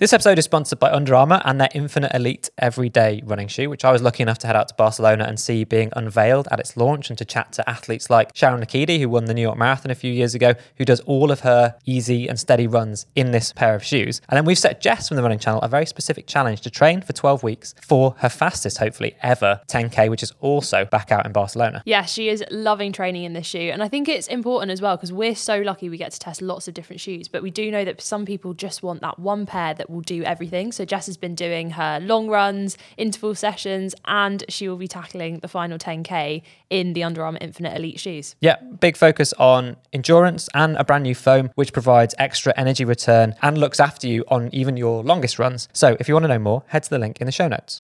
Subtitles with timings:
[0.00, 3.84] This episode is sponsored by Under Armour and their Infinite Elite Everyday running shoe, which
[3.84, 6.74] I was lucky enough to head out to Barcelona and see being unveiled at its
[6.74, 9.90] launch and to chat to athletes like Sharon Lokedi, who won the New York Marathon
[9.90, 13.52] a few years ago, who does all of her easy and steady runs in this
[13.52, 14.22] pair of shoes.
[14.30, 17.02] And then we've set Jess from the running channel a very specific challenge to train
[17.02, 21.32] for 12 weeks for her fastest, hopefully, ever 10K, which is also back out in
[21.32, 21.82] Barcelona.
[21.84, 23.68] Yeah, she is loving training in this shoe.
[23.70, 26.40] And I think it's important as well because we're so lucky we get to test
[26.40, 27.28] lots of different shoes.
[27.28, 30.22] But we do know that some people just want that one pair that will do
[30.24, 30.72] everything.
[30.72, 35.40] So Jess has been doing her long runs, interval sessions, and she will be tackling
[35.40, 38.36] the final 10K in the Under Armour Infinite Elite shoes.
[38.40, 43.34] Yeah, big focus on endurance and a brand new foam, which provides extra energy return
[43.42, 45.68] and looks after you on even your longest runs.
[45.72, 47.80] So if you want to know more, head to the link in the show notes.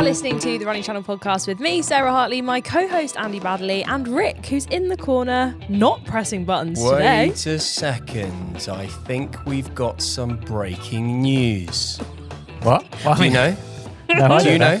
[0.00, 3.38] Are listening to the Running Channel podcast with me, Sarah Hartley, my co host, Andy
[3.38, 7.28] Baddeley, and Rick, who's in the corner not pressing buttons today.
[7.28, 8.66] Wait a second.
[8.70, 11.98] I think we've got some breaking news.
[12.62, 12.86] What?
[13.04, 13.56] Well, I Do you know?
[14.08, 14.80] No, I Do you don't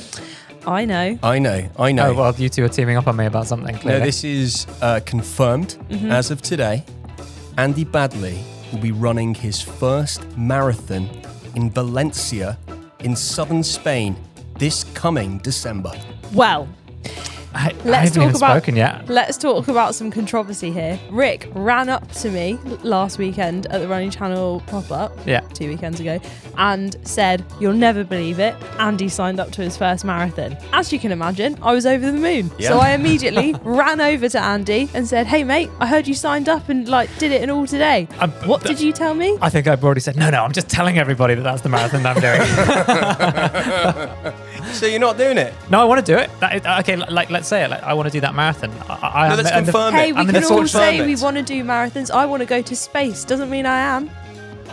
[0.66, 1.18] I know.
[1.22, 1.68] I know.
[1.78, 2.06] I know.
[2.12, 3.78] Oh, well, you two are teaming up on me about something.
[3.84, 6.10] no, this is uh, confirmed Mm-hmm.
[6.10, 6.82] as of today.
[7.58, 8.38] Andy Baddeley
[8.72, 11.10] will be running his first marathon
[11.56, 12.56] in Valencia
[13.00, 14.16] in southern Spain
[14.60, 15.90] this coming December.
[16.34, 16.68] Well,
[17.52, 19.08] I, I let's haven't even talk about spoken yet.
[19.08, 21.00] let's talk about some controversy here.
[21.10, 25.40] Rick ran up to me last weekend at the Running Channel pop up Yeah.
[25.54, 26.20] two weekends ago
[26.58, 30.56] and said, "You'll never believe it." Andy signed up to his first marathon.
[30.72, 32.52] As you can imagine, I was over the moon.
[32.56, 32.68] Yeah.
[32.68, 36.48] So I immediately ran over to Andy and said, "Hey mate, I heard you signed
[36.48, 38.06] up and like did it and all today.
[38.20, 40.52] Um, what th- did you tell me?" I think I've already said, no, no, I'm
[40.52, 42.22] just telling everybody that that's the marathon that I'm
[44.30, 44.40] doing.
[44.72, 45.52] So you're not doing it?
[45.70, 46.30] no, I want to do it.
[46.40, 47.70] That is, okay, like, let's say it.
[47.70, 48.70] Like, I want to do that marathon.
[48.88, 50.14] I, I, No, I'm- let's and the- confirm Hey, it.
[50.14, 52.10] we I'm can all say of- we want to do marathons.
[52.10, 53.24] I want to go to space.
[53.24, 54.10] Doesn't mean I am.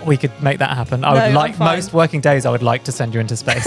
[0.06, 1.03] we could make that happen.
[1.03, 2.45] I No, would like most working days.
[2.45, 3.66] I would like to send you into space.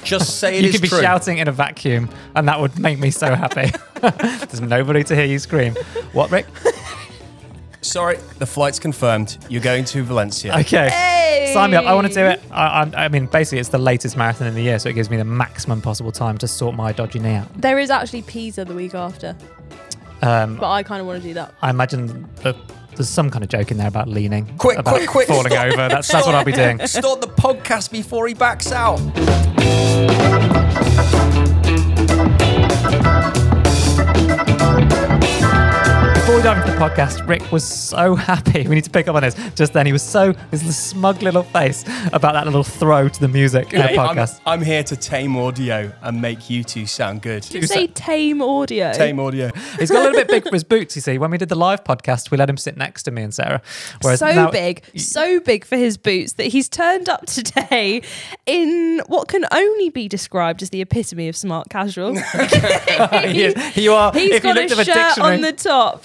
[0.02, 1.00] Just say it you is could be true.
[1.02, 3.70] shouting in a vacuum, and that would make me so happy.
[4.46, 5.74] There's nobody to hear you scream.
[6.12, 6.46] What, Rick?
[7.88, 9.38] Sorry, the flight's confirmed.
[9.48, 10.56] You're going to Valencia.
[10.58, 10.88] Okay.
[10.90, 11.50] Hey!
[11.54, 11.84] Sign me up.
[11.86, 12.42] I want to do it.
[12.50, 15.08] I, I, I mean, basically, it's the latest marathon in the year, so it gives
[15.10, 17.52] me the maximum possible time to sort my dodgy knee out.
[17.60, 19.34] There is actually Pisa the week after,
[20.22, 21.54] Um, but I kind of want to do that.
[21.62, 22.56] I imagine that
[22.96, 25.66] there's some kind of joke in there about leaning, Quick, about quick, quick, falling stop.
[25.66, 25.88] over.
[25.88, 26.84] That's that's what I'll be doing.
[26.86, 28.98] Start the podcast before he backs out.
[36.28, 38.68] Before we dive into the podcast, Rick was so happy.
[38.68, 39.34] We need to pick up on this.
[39.54, 43.28] Just then, he was so his smug little face about that little throw to the
[43.28, 44.38] music in the Hey, I'm, podcast.
[44.44, 47.44] I'm here to tame audio and make you two sound good.
[47.44, 48.92] Did you say tame audio?
[48.92, 49.50] Tame audio.
[49.78, 50.96] He's got a little bit big for his boots.
[50.96, 53.22] You see, when we did the live podcast, we let him sit next to me
[53.22, 53.62] and Sarah.
[54.02, 58.02] Whereas so now- big, so big for his boots that he's turned up today
[58.44, 62.16] in what can only be described as the epitome of smart casual.
[63.28, 64.12] He is- you are.
[64.12, 66.04] He's if you got looked a a shirt dictionary, on the top.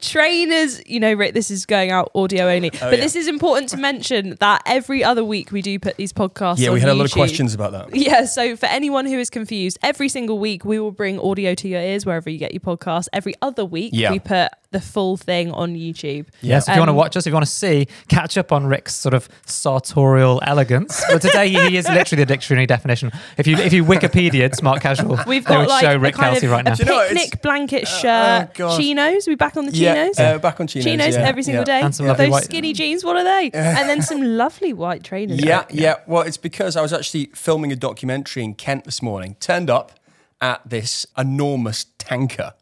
[0.00, 2.70] Trainers, you know, Rick, this is going out audio only.
[2.70, 2.96] but Oh, yeah.
[2.96, 6.68] this is important to mention that every other week we do put these podcasts Yeah,
[6.68, 7.94] on we had a lot of questions about that.
[8.00, 11.68] Yeah, so for anyone who is confused, every single week we will bring audio to
[11.68, 13.08] your ears wherever you get your podcast.
[13.12, 14.10] Every other week Yeah.
[14.12, 16.26] we put the full thing on YouTube.
[16.42, 18.52] Yes, if you want to Um, watch us, if you want to see, catch up
[18.52, 21.02] on Rick's sort of sartorial elegance.
[21.10, 23.10] But today he is literally the dictionary definition.
[23.36, 26.32] If you if you Wikipedia smart casual, We've they got would like show Rick kind
[26.32, 26.72] Kelsey of right now.
[26.72, 28.80] a Do you know what, it's- picnic blanket oh, shirt, God.
[28.80, 29.26] chinos.
[29.26, 30.18] We back on the Yeah, chinos.
[30.18, 30.84] uh, back on chinos.
[30.84, 31.80] chinos yeah, every single yeah.
[31.80, 31.80] day.
[31.84, 33.50] And some lovely Those white- skinny jeans, what are they?
[33.54, 35.42] and then some lovely white trainers.
[35.44, 35.96] Yeah, yeah.
[36.06, 39.36] Well, it's because I was actually filming a documentary in Kent this morning.
[39.40, 39.92] Turned up
[40.40, 42.54] at this enormous tanker,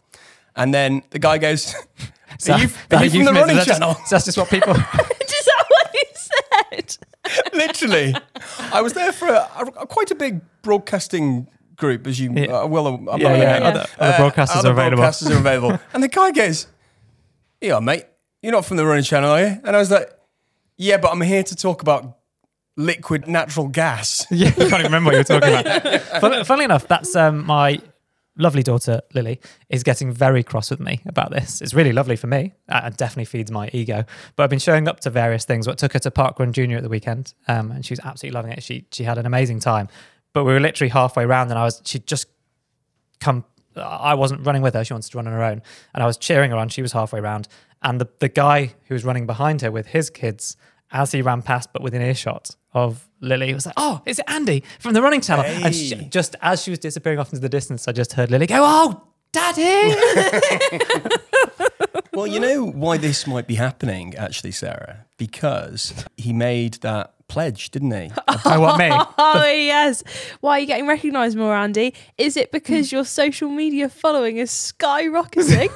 [0.57, 1.75] and then the guy goes,
[2.39, 4.25] So- "Are you, that are you from the euphemism, running that's just- channel?" so that's
[4.25, 4.73] just what people.
[4.77, 6.05] Is that what you
[6.83, 6.99] said?
[7.55, 8.15] Literally,
[8.73, 11.47] I was there for a, a- quite a big broadcasting
[11.77, 12.47] group, as you Yeah.
[12.63, 12.87] uh, will.
[12.89, 15.03] I'm Yeah, not yeah, gonna- other- other broadcasters other are available.
[15.05, 16.67] Broadcasters are available, and the guy goes,
[17.61, 18.05] "Yeah, mate,
[18.43, 20.11] you're not from the running channel, are you?" And I was like,
[20.77, 22.19] "Yeah, but I'm here to talk about
[22.77, 26.03] liquid natural gas." yeah, you can't even remember what you were talking about.
[26.21, 27.81] Fun, funnily enough, that's um, my
[28.41, 31.61] lovely daughter Lily is getting very cross with me about this.
[31.61, 32.53] It's really lovely for me.
[32.69, 34.05] Uh, It definitely feeds my ego.
[34.37, 35.67] But I've been showing up to various things.
[35.67, 38.37] What took her to Park Run Junior at the weekend, um, and she was absolutely
[38.37, 38.63] loving it.
[38.63, 39.89] She she had an amazing time.
[40.35, 42.27] But we were literally halfway round, and I was she'd just
[43.19, 43.45] come.
[43.83, 44.85] I wasn't running with her.
[44.85, 45.63] She wanted to run on her own,
[45.95, 46.69] and I was cheering her on.
[46.69, 47.49] She was halfway around.
[47.83, 50.57] and the the guy who was running behind her with his kids,
[50.91, 54.63] as he ran past, but within earshot of Lily, was like, "Oh, is it Andy
[54.81, 57.87] from the Running Channel?" And she, just as she was disappearing off into the distance,
[57.89, 59.03] I just heard Lily go, "Oh,
[59.33, 59.95] Daddy!"
[62.15, 65.07] Well, you know why this might be happening, actually, Sarah?
[65.19, 68.11] Because he made that pledge, didn't he?
[68.45, 68.89] oh, what me?
[69.19, 70.03] Oh yes.
[70.41, 71.95] Why are you getting recognised more, Andy?
[72.17, 75.71] Is it because your social media following is skyrocketing?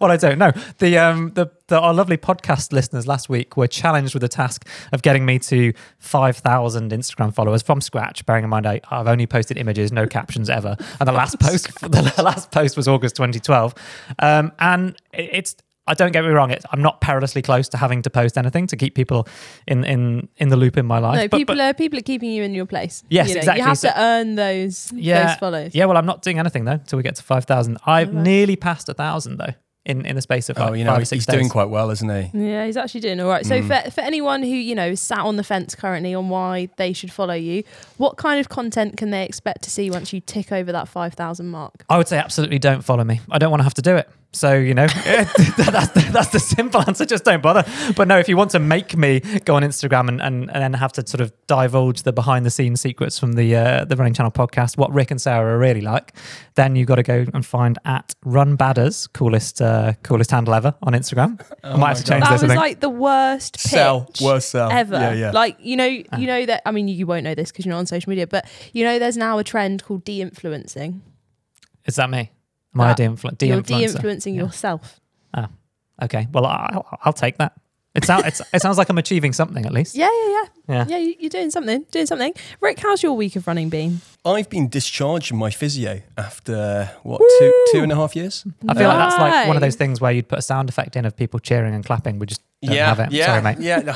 [0.00, 0.52] well, I don't know.
[0.78, 4.68] The um the, the our lovely podcast listeners last week were challenged with the task
[4.92, 8.24] of getting me to five thousand Instagram followers from scratch.
[8.26, 11.68] Bearing in mind I, I've only posted images, no captions ever, and the last post
[11.80, 13.74] the last post was August 2012.
[14.18, 15.56] Um, and it- it's
[15.86, 16.50] I don't get me wrong.
[16.50, 19.26] It's, I'm not perilously close to having to post anything to keep people
[19.66, 21.16] in in in the loop in my life.
[21.16, 23.02] no, But- people but- are people are keeping you in your place.
[23.08, 23.62] Yes, You know, exactly.
[23.62, 25.74] You have So- to earn those yeah, those follows.
[25.74, 25.86] yeah.
[25.86, 27.78] Well, I'm not doing anything though till we get to five thousand.
[27.86, 28.22] I've Oh, wow.
[28.22, 30.90] nearly passed a thousand though in in the space of oh, like oh, you know,
[30.90, 32.30] five or he's six doing quite well, isn't he?
[32.50, 33.44] Yeah, he's actually doing all right.
[33.44, 33.66] So mm.
[33.66, 36.92] for, for anyone who, you know, is sat on the fence currently on why they
[36.92, 37.64] should follow you,
[37.96, 41.48] what kind of content can they expect to see once you tick over that 5,000
[41.48, 41.84] mark?
[41.88, 43.20] I would say absolutely don't follow me.
[43.30, 44.08] I don't want to have to do it.
[44.34, 44.86] So, you know,
[45.56, 47.04] that's, the, that's the simple answer.
[47.04, 47.64] Just don't bother.
[47.96, 50.72] But no, if you want to make me go on Instagram and, and, and then
[50.74, 54.14] have to sort of divulge the behind the scenes secrets from the uh, the Running
[54.14, 56.14] Channel podcast, what Rick and Sarah are really like,
[56.54, 60.74] then you've got to go and find at Run Badders, coolest, uh, coolest handle ever
[60.82, 61.44] on Instagram.
[61.62, 64.50] I might have to change That this, I was like the worst pitch Sell, worst
[64.50, 64.70] sell.
[64.70, 64.96] ever.
[64.98, 65.30] Yeah, yeah.
[65.32, 67.80] Like, you know, you know that, I mean, you won't know this because you're not
[67.80, 71.02] on social media, but you know, there's now a trend called de-influencing.
[71.84, 72.30] Is that me?
[72.74, 73.66] Am I a That- de-influ- You're de-influencer?
[73.66, 74.42] de-influencing Yeah.
[74.44, 75.00] yourself.
[75.34, 75.48] Ah,
[76.02, 76.26] okay.
[76.32, 77.52] Well, I'll, I'll take that.
[77.94, 79.94] It, sound, it's, it sounds like I'm achieving something at least.
[79.94, 80.44] Yeah, yeah, yeah.
[80.68, 80.84] Yeah.
[80.88, 82.32] Yeah, you- you're doing something, doing something.
[82.62, 84.00] Rick, how's your week of running been?
[84.24, 88.44] I've been discharged from my physio after what two two and a half years.
[88.68, 90.96] I feel like that's like one of those things where you'd put a sound effect
[90.96, 92.18] in of people cheering and clapping.
[92.18, 93.12] We just don't yeah, have it.
[93.12, 93.56] yeah, Sorry, mate.
[93.60, 93.78] yeah.
[93.80, 93.94] No,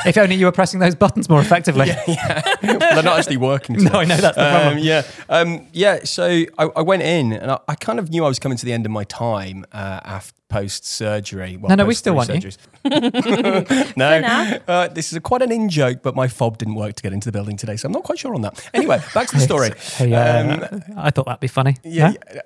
[0.06, 1.86] If only you were pressing those buttons more effectively.
[1.86, 2.42] yeah, yeah.
[2.60, 3.76] They're not actually working.
[3.82, 4.78] No, I know that's the Um, problem.
[4.78, 6.00] yeah, um, yeah.
[6.04, 6.24] So
[6.58, 8.72] I, I went in, and I, I kind of knew I was coming to the
[8.72, 11.56] end of my time uh, after post surgery.
[11.56, 12.50] Well, No, no, we still three want you.
[12.50, 13.96] surgeries.
[13.96, 17.02] no, uh, this is a, quite an in joke, but my fob didn't work to
[17.02, 18.68] get into the building today, so I'm not quite sure on that.
[18.74, 19.70] Anyway, back to the story.
[19.96, 21.76] Hey, uh, Um, I thought that'd be funny.
[21.82, 22.10] Yeah.
[22.10, 22.14] No?
[22.34, 22.40] yeah.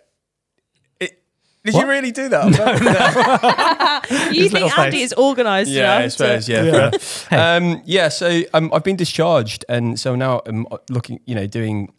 [1.66, 1.84] It, did What?
[1.84, 4.02] you really do that?
[4.32, 5.12] You His think Andy face.
[5.12, 6.46] is organised Yeah, I suppose.
[6.46, 6.90] to- Yeah, Yeah.
[6.98, 7.56] fair.
[7.56, 8.08] Um, yeah.
[8.08, 11.92] So um, I've been discharged, and so now I'm looking, you know, doing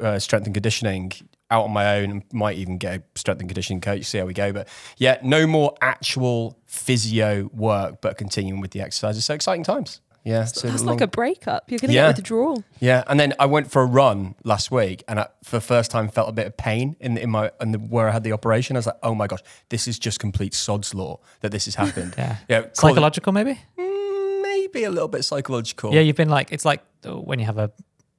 [0.00, 1.12] uh, strength and conditioning
[1.50, 4.04] out on my own, and might even get a strength and conditioning coach.
[4.06, 4.52] See how we go.
[4.52, 9.24] But yeah, no more actual physio work, but continuing with the exercises.
[9.26, 10.00] So exciting times.
[10.24, 11.68] Yeah, so That's long- like a breakup.
[11.70, 12.08] You're going to Yeah.
[12.08, 12.62] get withdrawal.
[12.78, 15.90] yeah, and then I went for a run last week, and I, for the first
[15.90, 18.76] time felt a bit of pain in in my the, where I had the operation.
[18.76, 21.74] I was like, oh my gosh, this is just complete sod's law that this has
[21.74, 22.14] happened.
[22.18, 22.36] Yeah.
[22.48, 23.58] yeah, Psychological, maybe?
[23.78, 25.92] Mm, maybe a little bit psychological.
[25.92, 27.72] Yeah, you've been like, it's like when you have a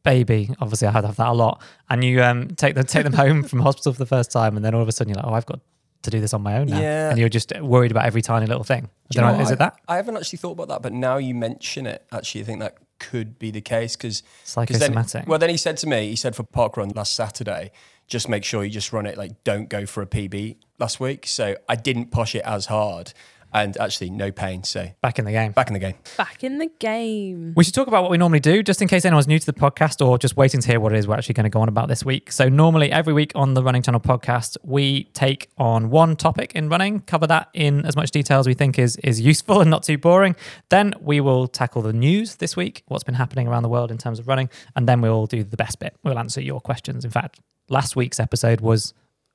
[0.04, 3.14] baby, obviously I had have that a lot, and you um, take them take them
[3.24, 5.32] home from hospital for the first time, and then all of a sudden you're like,
[5.32, 5.62] oh, I've got
[6.04, 6.80] to do this on my own now.
[6.80, 7.10] Yeah.
[7.10, 8.84] And you're just worried about every tiny little thing.
[8.84, 9.54] I Do you don't know know, is what?
[9.54, 9.76] it that?
[9.88, 12.60] I, I haven't actually thought about that, but now you mention it, actually, I think
[12.60, 15.28] that could be the case because Psychosomatic.
[15.28, 17.72] well, then he said to me, he said for park run last Saturday,
[18.08, 21.26] just make sure you just run it like don't go for a PB last week.
[21.28, 23.14] So I didn't push it as hard,
[23.54, 24.64] and actually no pain.
[24.64, 25.52] So Back in the game.
[25.52, 25.96] back in the game.
[26.18, 27.54] Back in the game.
[27.56, 29.54] We should talk about what we normally do, just in case anyone's new to the
[29.54, 31.70] podcast or just waiting to hear what it is we're actually going to go on
[31.70, 32.32] about this week.
[32.32, 36.70] So, normally every week on the Running Channel podcast, we take on one topic in
[36.70, 39.84] running, cover that in as much detail as we think is is useful and not
[39.84, 40.36] too boring.
[40.70, 43.98] Then we will tackle the news this week, what's been happening around the world in
[43.98, 45.96] terms of running, and then we'll do the best bit.
[46.04, 47.06] We'll answer your questions.
[47.06, 48.94] In fact, last week's episode was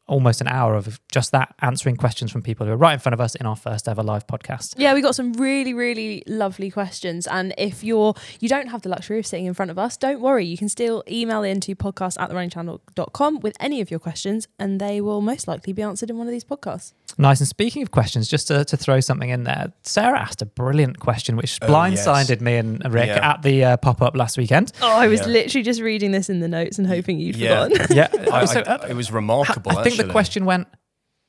[0.08, 3.14] almost an hour of just that answering questions from people who are right in front
[3.14, 4.74] of us in our first ever live podcast.
[4.76, 7.26] Yeah, we got some really, really lovely questions.
[7.26, 10.20] And if you're you don't have the luxury of sitting in front of us, don't
[10.20, 10.44] worry.
[10.46, 15.00] You can still email into podcast at therunningchannel.com with any of your questions, and they
[15.00, 16.92] will most likely be answered in one of these podcasts.
[17.16, 17.40] Nice.
[17.40, 21.00] And speaking of questions, just to, to throw something in there, Sarah asked a brilliant
[21.00, 22.40] question which Oh, blindsided yes.
[22.40, 23.30] me and Rick Yeah.
[23.32, 24.72] at the uh, pop up last weekend.
[24.82, 25.26] Oh, I was Yeah.
[25.26, 27.64] literally just reading this in the notes and hoping you'd Yeah.
[27.68, 27.96] forgotten.
[27.96, 28.08] Yeah.
[28.32, 29.76] I, so, I- uh, it was remarkable.
[29.76, 30.68] I think the question went,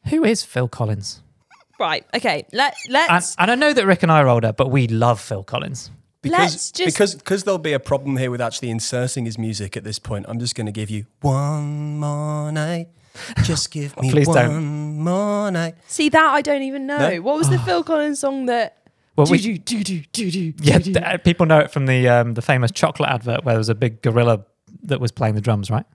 [0.09, 1.21] Who is Phil Collins?
[1.79, 2.05] right.
[2.13, 2.45] Okay.
[2.51, 5.19] Let And, let's and I know that Rick and I are older, but we love
[5.21, 5.91] Phil Collins.
[6.21, 9.77] because let's just- because because there'll be a problem here with actually inserting his music
[9.77, 10.25] at this point.
[10.27, 12.87] I'm just going to give you one more night.
[13.43, 14.97] Just give me Please one don't.
[14.97, 15.75] more night.
[15.87, 16.97] see that I don't even know.
[16.97, 17.21] No?
[17.21, 18.77] What was the Phil Collins song that
[19.15, 20.93] Well, we, do do do do do yeah, do, do.
[20.93, 23.69] th- uh, people know it from the um, the famous chocolate advert where there was
[23.69, 24.45] a big gorilla
[24.83, 25.85] that was playing the drums, right?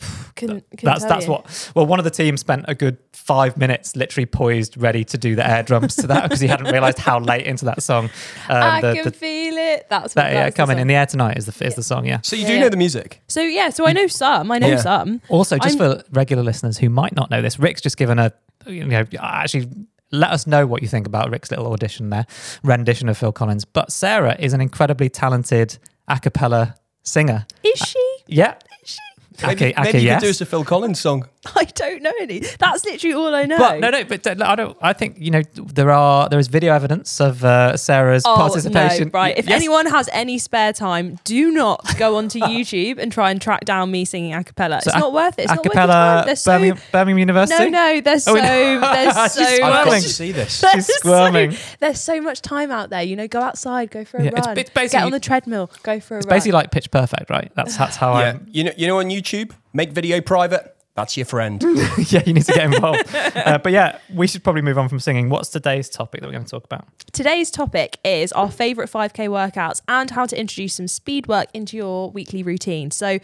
[0.36, 1.32] Couldn't, couldn't That's that's you.
[1.32, 1.72] what.
[1.74, 5.34] Well, one of the team spent a good five minutes literally poised, ready to do
[5.34, 8.04] the air drums to that because he hadn't realised how late into that song.
[8.50, 9.86] Um, I the, can the, feel it.
[9.88, 10.82] That's what that yeah, that's coming song.
[10.82, 12.04] in the air tonight is the is the song.
[12.04, 12.20] Yeah.
[12.22, 12.60] So you Yeah, do yeah.
[12.60, 13.22] know the music.
[13.28, 14.52] So yeah, so I know some.
[14.52, 14.76] I know Yeah.
[14.76, 15.22] some.
[15.30, 18.30] Also, just I'm- for regular listeners who might not know this, Rick's just given a,
[18.66, 19.68] you know, actually
[20.12, 22.26] let us know what you think about Rick's little audition there,
[22.62, 23.64] rendition of Phil Collins.
[23.64, 27.46] But Sarah is an incredibly talented a cappella singer.
[27.64, 28.16] Is she?
[28.26, 28.56] Yeah.
[29.42, 30.20] Maybe, Okay, maybe okay, you yes.
[30.20, 31.28] could do us a Phil Collins song.
[31.56, 32.40] I don't know any.
[32.40, 33.58] That's literally all I know.
[33.58, 34.76] But no, no, but uh, I don't.
[34.80, 39.10] I think you know there are there is video evidence of uh, Sarah's Oh, participation.
[39.12, 39.36] no, right.
[39.36, 39.56] If Yes.
[39.56, 43.90] anyone has any spare time, do not go onto YouTube and try and track down
[43.90, 44.80] me singing a cappella.
[44.82, 45.42] So it's a- not worth it.
[45.42, 46.36] It's a not worth your cappella time.
[46.36, 47.70] So Birmingham, Birmingham University.
[47.70, 48.00] no, no.
[48.00, 48.80] They're so Oh, no.
[48.80, 50.60] they're so I've got to see this.
[50.60, 51.56] There's She's so- squirming.
[51.80, 53.02] there's so much time out there.
[53.02, 55.70] You know, go outside, go for a Yeah, run, it's basically- get on the treadmill,
[55.82, 56.18] go for a ride.
[56.20, 56.36] It's run.
[56.36, 57.50] basically like Pitch Perfect, right?
[57.54, 58.46] That's that's how Yeah, I'm.
[58.50, 60.75] you know, you know, on YouTube, make video private.
[60.96, 61.62] That's your friend.
[62.08, 63.14] yeah, you need to get involved.
[63.14, 65.28] uh, but yeah, we should probably move on from singing.
[65.28, 66.86] What's today's topic that we're going to talk about?
[67.12, 71.76] Today's topic is our favorite 5K workouts and how to introduce some speed work into
[71.76, 72.90] your weekly routine.
[72.90, 73.18] So,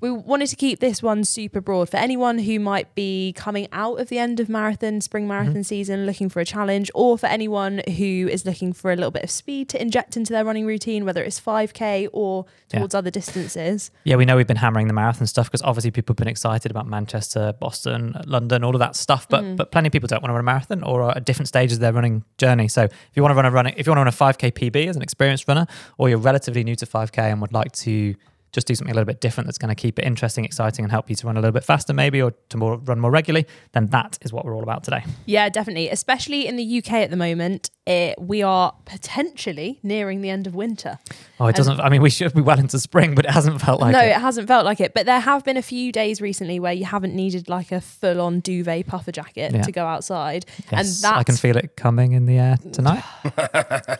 [0.00, 4.00] we wanted to keep this one super broad for anyone who might be coming out
[4.00, 7.82] of the end of marathon, spring marathon season, looking for a challenge, or for anyone
[7.98, 11.04] who is looking for a little bit of speed to inject into their running routine,
[11.04, 12.78] whether it's 5K or Yeah.
[12.78, 13.90] towards other distances.
[14.04, 16.70] Yeah, we know we've been hammering the marathon stuff because obviously people have been excited
[16.70, 19.26] about Manchester, Boston, London, all of that stuff.
[19.28, 19.56] But Mm.
[19.56, 21.76] but plenty of people don't want to run a marathon or are at different stages
[21.78, 22.68] of their running journey.
[22.68, 24.50] So if you want to run a running, if you want to run a 5k
[24.52, 25.66] PB as an experienced runner,
[25.98, 28.14] or you're relatively new to 5k and would like to
[28.52, 30.90] just do something a little bit different that's going to keep it interesting, exciting, and
[30.92, 33.46] help you to run a little bit faster, maybe, or to more, run more regularly,
[33.72, 35.04] then that is what we're all about today.
[35.26, 35.88] Yeah, definitely.
[35.88, 40.54] Especially in the UK at the moment, it, we are potentially nearing the end of
[40.54, 40.98] winter.
[41.38, 41.80] Oh, it doesn't.
[41.80, 44.08] I mean, we should be well into spring, but it hasn't felt like no, it.
[44.10, 44.94] it hasn't felt like it.
[44.94, 48.20] But there have been a few days recently where you haven't needed like a full
[48.20, 49.62] on duvet puffer jacket Yeah.
[49.62, 50.44] to go outside.
[50.48, 53.02] Yes, and that's I can feel it coming in the air tonight.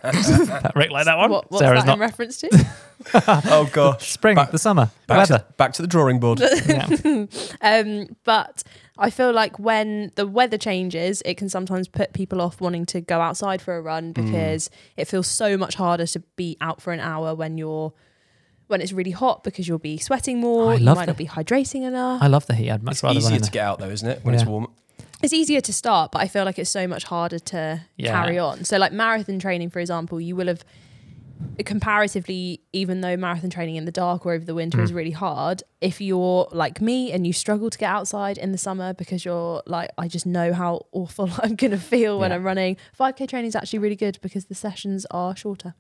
[0.01, 1.31] That Rick like that one.
[1.31, 1.95] what, what's Sarah's that not.
[1.95, 2.67] in reference to?
[3.15, 4.11] oh gosh.
[4.13, 5.39] Spring, Back- the summer, Back weather.
[5.39, 6.41] to, back to the drawing board.
[6.67, 6.87] yeah.
[7.61, 8.63] um, but
[8.99, 13.01] I feel like when the weather changes, it can sometimes put people off wanting to
[13.01, 14.27] go outside for a run Mm.
[14.27, 17.93] because it feels so much harder to be out for an hour when you're
[18.67, 20.71] when it's really hot because you'll be sweating more.
[20.73, 21.13] I you love might that.
[21.13, 22.23] not be hydrating enough.
[22.23, 22.71] I love the heat.
[22.71, 24.21] I'd much It's rather run easier in to get out though, isn't it?
[24.25, 24.69] When it's warm.
[25.23, 28.13] it's easier to start, but I feel like it's so much harder to Yeah.
[28.13, 28.65] carry on.
[28.65, 30.63] So, like marathon training, for example, you will have
[31.67, 34.83] comparatively, even though marathon training in the dark or over the winter Mm.
[34.85, 38.59] is really hard, if you're like me and you struggle to get outside in the
[38.59, 42.37] summer because you're like, I just know how awful I'm going to feel when Yeah.
[42.37, 45.75] I'm running, 5K training is actually really good because the sessions are shorter.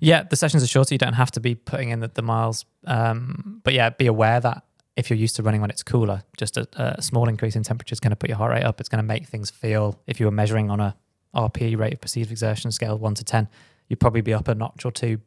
[0.00, 0.94] Yeah, the sessions are shorter.
[0.94, 2.64] You don't have to be putting in the, the miles.
[2.86, 4.64] Um, but yeah, be aware that
[4.96, 7.92] if you're used to running when it's cooler, just a, a small increase in temperature
[7.94, 8.80] is going to put your heart rate up.
[8.80, 10.94] It's going to make things feel, if you were measuring on a
[11.34, 13.48] RP rate of perceived exertion scale one to 10,
[13.88, 15.20] you'd probably be up a notch or two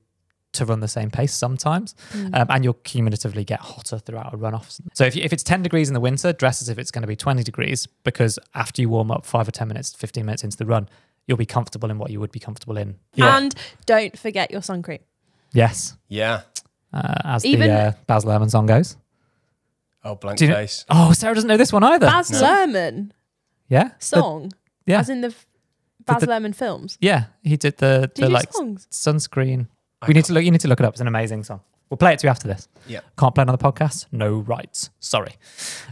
[0.54, 1.96] to run the same pace sometimes.
[2.14, 4.80] Um, and you'll cumulatively get hotter throughout a runoff.
[4.94, 7.02] So if, you, if it's 10 degrees in the winter, dress as if it's going
[7.02, 10.44] to be 20 degrees because after you warm up five or 10 minutes, 15 minutes
[10.46, 10.88] into the run,
[11.28, 12.96] you'll be comfortable in what you would be comfortable in.
[13.18, 13.54] And
[13.86, 15.00] don't forget your sun cream.
[15.52, 15.98] Yes.
[16.08, 16.42] Yeah.
[16.94, 18.96] uh, as Even- the uh, Baz Luhrmann song goes.
[20.06, 20.86] Oh, blank Do you know- face.
[20.90, 22.06] Oh, Sarah doesn't know this one either.
[22.08, 22.40] Baz No.
[22.42, 23.12] Luhrmann
[23.68, 24.52] yeah, The- song,
[24.86, 25.46] yeah, as in the f-
[26.06, 26.98] Baz the- Luhrmann films.
[27.02, 27.26] yeah.
[27.44, 28.88] He did the Do the like songs?
[28.92, 29.68] sunscreen.
[30.02, 30.44] I We need can't- to look.
[30.44, 30.94] You need to look it up.
[30.94, 31.62] It's an amazing song.
[31.90, 32.68] We'll play it to you after this.
[32.88, 33.02] Yeah.
[33.18, 34.08] Can't play it on the podcast.
[34.12, 34.90] No rights.
[35.00, 35.34] Sorry.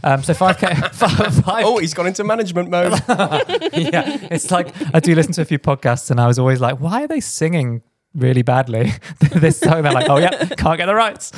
[0.02, 0.74] Um, so five k.
[0.92, 2.92] five, Oh, he's gone into management mode.
[3.08, 4.18] yeah.
[4.30, 7.04] It's like I do listen to a few podcasts, and I was always like, why
[7.04, 7.82] are they singing?
[8.16, 8.92] Really badly.
[9.34, 11.32] this song, they're like, oh yeah, can't get the rights.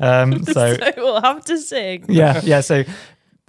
[0.00, 2.06] Um, so so we'll have to sing.
[2.08, 2.60] yeah, yeah.
[2.62, 2.84] So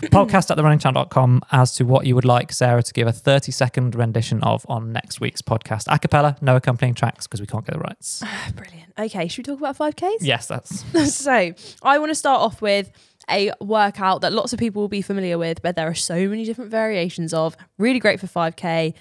[0.09, 3.95] podcast at therunningchannel.com as to what you would like Sarah to give a 30 second
[3.95, 5.85] rendition of on next week's podcast.
[5.93, 8.23] A cappella, no accompanying tracks because we can't get the rights.
[8.55, 8.93] Brilliant.
[8.97, 10.17] Okay, should we talk about 5Ks?
[10.21, 11.51] yes, that's so
[11.83, 12.91] I want to start off with
[13.29, 16.43] a workout that lots of people will be familiar with, but there are so many
[16.43, 17.55] different variations of.
[17.77, 18.93] Really great for 5K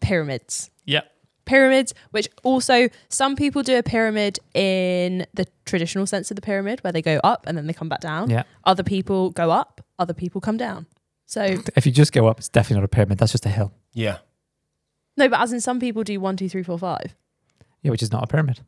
[0.00, 0.70] pyramids.
[0.84, 1.02] yeah.
[1.46, 6.80] Pyramids, which also some people do a pyramid in the traditional sense of the pyramid,
[6.84, 8.28] where they go up and then they come back down.
[8.28, 8.42] Yeah.
[8.64, 10.86] Other people go up, other people come down.
[11.24, 13.18] So If you just go up, it's definitely not a pyramid.
[13.18, 13.72] That's just a hill.
[13.94, 14.18] yeah.
[15.16, 17.14] no, but as in some people do one, two, three, four, five.
[17.82, 18.60] Yeah, which is not a pyramid.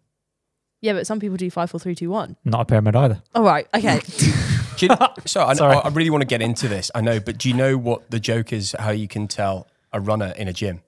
[0.80, 2.36] Yeah, but some people do five, four, three, two, one.
[2.44, 3.20] Not a pyramid either.
[3.34, 3.66] All right.
[3.74, 4.00] Okay.
[4.78, 5.76] Do you, so I, know- Sorry.
[5.76, 6.88] I really want to get into this.
[6.94, 8.76] I know, but do you know what the joke is?
[8.78, 10.82] How you can tell a runner in a gym?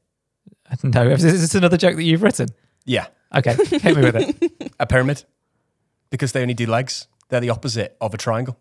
[0.82, 2.48] No, is this another joke that you've written?
[2.84, 4.72] Yeah, Okay, hit me with it.
[4.80, 5.24] a pyramid,
[6.10, 7.06] because they only do legs.
[7.28, 8.58] They're the opposite of a triangle.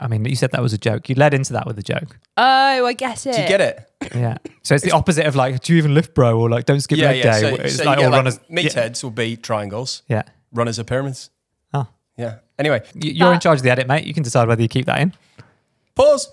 [0.00, 1.10] I mean, you said that was a joke.
[1.10, 2.18] You led into that with a joke.
[2.38, 3.34] oh, I get it.
[3.36, 3.90] Do you get it?
[4.14, 4.38] Yeah.
[4.62, 6.40] So it's the opposite of like, do you even lift, bro?
[6.40, 7.40] Or like, don't skip yeah, leg yeah.
[7.40, 7.40] day.
[7.40, 8.40] So, it's so like you get all like runners.
[8.50, 10.02] meatheads will be triangles.
[10.08, 10.22] Yeah.
[10.52, 11.30] Runners are pyramids.
[11.74, 11.86] Oh.
[12.16, 12.38] Yeah.
[12.58, 14.06] Anyway, You- You're in That- charge of the edit, mate.
[14.06, 15.12] You can decide whether you keep that in.
[15.94, 16.28] pause.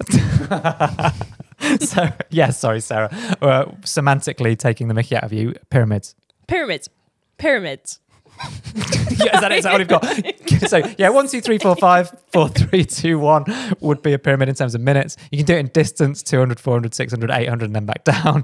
[1.79, 3.10] so yeah, sorry, Sarah.
[3.41, 6.15] Uh, semantically taking the Mickey out of you, pyramids.
[6.48, 6.89] Pyramids.
[7.38, 8.00] Pyramids.
[8.43, 10.67] yeah, is that, is that what we've got?
[10.70, 13.46] so yeah, one, two, three, four, five, four, three, two, one
[13.79, 15.17] would be a pyramid in terms of minutes.
[15.32, 18.43] You can do it in distance, 200, 400, 600, 800, and then back down.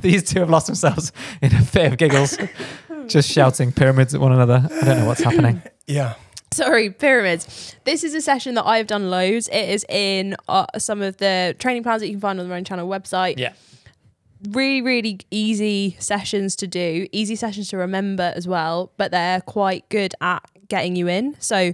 [0.00, 2.38] These two have lost themselves in a fit of giggles,
[3.06, 4.68] just shouting pyramids at one another.
[4.70, 5.62] I don't know what's happening.
[5.86, 6.14] Yeah.
[6.64, 7.74] Sorry, pyramids.
[7.84, 9.48] This is a session that I've done loads.
[9.48, 12.50] It is in uh, some of the training plans that you can find on the
[12.50, 13.34] Running Channel website.
[13.38, 13.52] Yeah.
[14.50, 19.88] Really, really easy sessions to do, easy sessions to remember as well, but they're quite
[19.88, 21.34] good at getting you in.
[21.40, 21.72] So,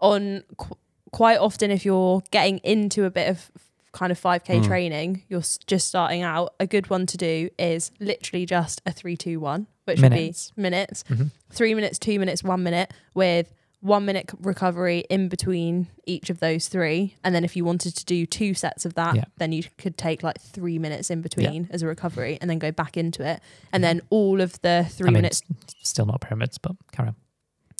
[0.00, 0.76] on qu-
[1.12, 3.50] quite often, if you're getting into a bit of
[3.92, 4.66] kind of 5k Mm.
[4.66, 8.90] training, you're s- just starting out, a good one to do is literally just a
[8.92, 10.52] 3 2 1, which Minutes.
[10.56, 11.30] would be minutes Mhm.
[11.50, 16.66] three minutes, two minutes, one minute, with one minute recovery in between each of those
[16.68, 17.14] three.
[17.22, 19.24] And then if you wanted to do two sets of that, Yeah.
[19.36, 22.72] then you could take like three minutes in between as a recovery and then go
[22.72, 23.40] back into it.
[23.72, 25.42] And then all of the three I minutes.
[25.82, 27.16] still not pyramids, but carry on.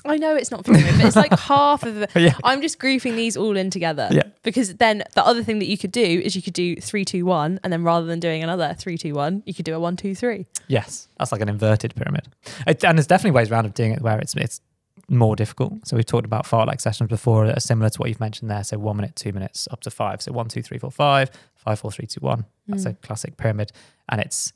[0.05, 2.09] I know it's not pyramid, but it's like half of the.
[2.15, 2.35] Yeah.
[2.45, 4.09] I'm just grouping these all in together.
[4.13, 4.23] Yeah.
[4.45, 7.27] Because then the other thing that you could do is you could do three, two,
[7.27, 9.97] one, and then rather than doing another three, two, one, you could do a one,
[9.97, 10.47] two, three.
[10.69, 12.29] Yes, that's like an inverted pyramid.
[12.69, 14.61] It, and there's definitely ways around of doing it where it's it's
[15.09, 15.87] more difficult.
[15.87, 18.63] So we've talked about fartlek sessions before that are similar to what you've mentioned there.
[18.63, 20.21] So one minute, two minutes, up to five.
[20.21, 22.45] So one, two, three, four, five, five, four, three, two, one.
[22.67, 23.01] That's a mm.
[23.03, 23.73] classic pyramid,
[24.09, 24.53] and it's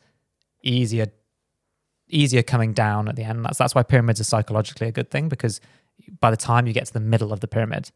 [0.63, 1.07] easier
[2.09, 3.45] easier coming down at the end.
[3.45, 5.61] That's that's why pyramids are psychologically a good thing because
[6.21, 7.91] by the time you get to the middle of the pyramid,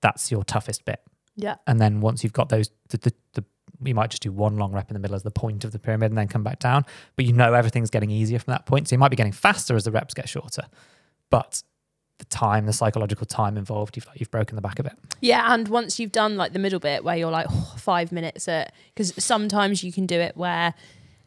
[0.00, 1.00] that's your toughest bit.
[1.36, 1.56] Yeah.
[1.66, 3.44] And then once you've got those, the, the, the
[3.84, 5.78] you might just do one long rep in the middle as the point of the
[5.78, 6.84] pyramid and then come back down.
[7.16, 8.88] But you know everything's getting easier from that point.
[8.88, 10.64] So you might be getting faster as the reps get shorter.
[11.30, 11.62] But
[12.22, 14.92] the time, the psychological time involved, you've like, you've broken the back of it.
[15.20, 18.48] Yeah, and once you've done like the middle bit where you're like oh, five minutes
[18.48, 20.74] at, because sometimes you can do it where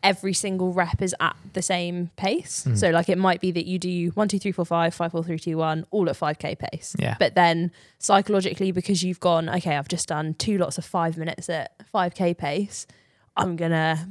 [0.03, 2.65] every single rep is at the same pace.
[2.67, 2.77] Mm.
[2.77, 5.23] So like it might be that you do one, two, three, four, five, five, four,
[5.23, 6.95] three, two, one, all at five k pace.
[6.99, 7.15] Yeah.
[7.19, 11.49] But then psychologically, because you've gone, okay, I've just done two lots of five minutes
[11.49, 12.87] at five k pace,
[13.35, 14.07] I'm gonna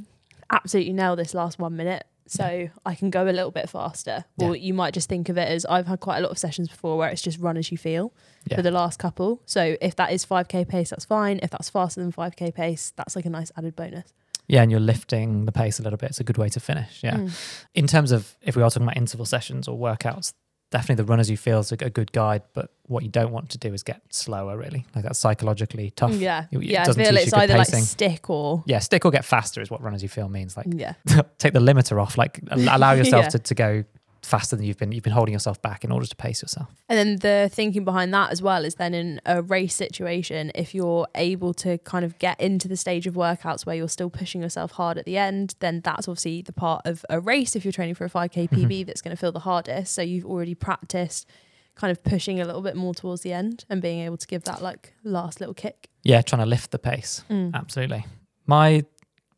[0.51, 2.05] absolutely nail this last one minute.
[2.27, 4.25] So I can go a little bit faster.
[4.39, 6.69] Or you might just think of it as I've had quite a lot of sessions
[6.69, 8.11] before where it's just run as you feel
[8.47, 8.55] Yeah.
[8.57, 9.41] for the last couple.
[9.45, 11.39] So if that is 5k pace, that's fine.
[11.43, 14.11] If that's faster than 5k pace, that's like a nice added bonus.
[14.47, 16.09] Yeah, and you're lifting the pace a little bit.
[16.11, 17.01] It's a good way to finish.
[17.03, 17.17] Yeah.
[17.17, 17.65] Mm.
[17.73, 20.33] In terms of if we are talking about interval sessions or workouts,
[20.75, 22.41] definitely the runners as you feel is a, a good guide.
[22.53, 24.85] But what you don't want to do is get slower, really.
[24.93, 26.11] Like that's psychologically tough.
[26.11, 26.45] Yeah.
[26.51, 29.11] It- it yeah, I doesn't feel teach it's either like stick or Yeah, stick or
[29.11, 30.57] get faster is what runners you feel means.
[30.57, 30.93] Like yeah.
[31.37, 32.17] take the limiter off.
[32.17, 33.29] Like allow yourself Yeah.
[33.29, 33.83] to, to go
[34.25, 34.91] faster than you've been.
[34.91, 36.69] You've been holding yourself back in order to pace yourself.
[36.89, 40.75] And then the thinking behind that as well is then in a race situation, if
[40.75, 44.41] you're able to kind of get into the stage of workouts where you're still pushing
[44.41, 47.71] yourself hard at the end, then that's obviously the part of a race if you're
[47.71, 49.93] training for a 5k PB that's going to feel the hardest.
[49.93, 51.27] So you've already practiced
[51.75, 54.43] kind of pushing a little bit more towards the end and being able to give
[54.43, 55.89] that like last little kick.
[56.03, 57.23] Yeah, trying to lift the pace.
[57.29, 57.53] Mm.
[57.53, 58.05] Absolutely.
[58.45, 58.85] My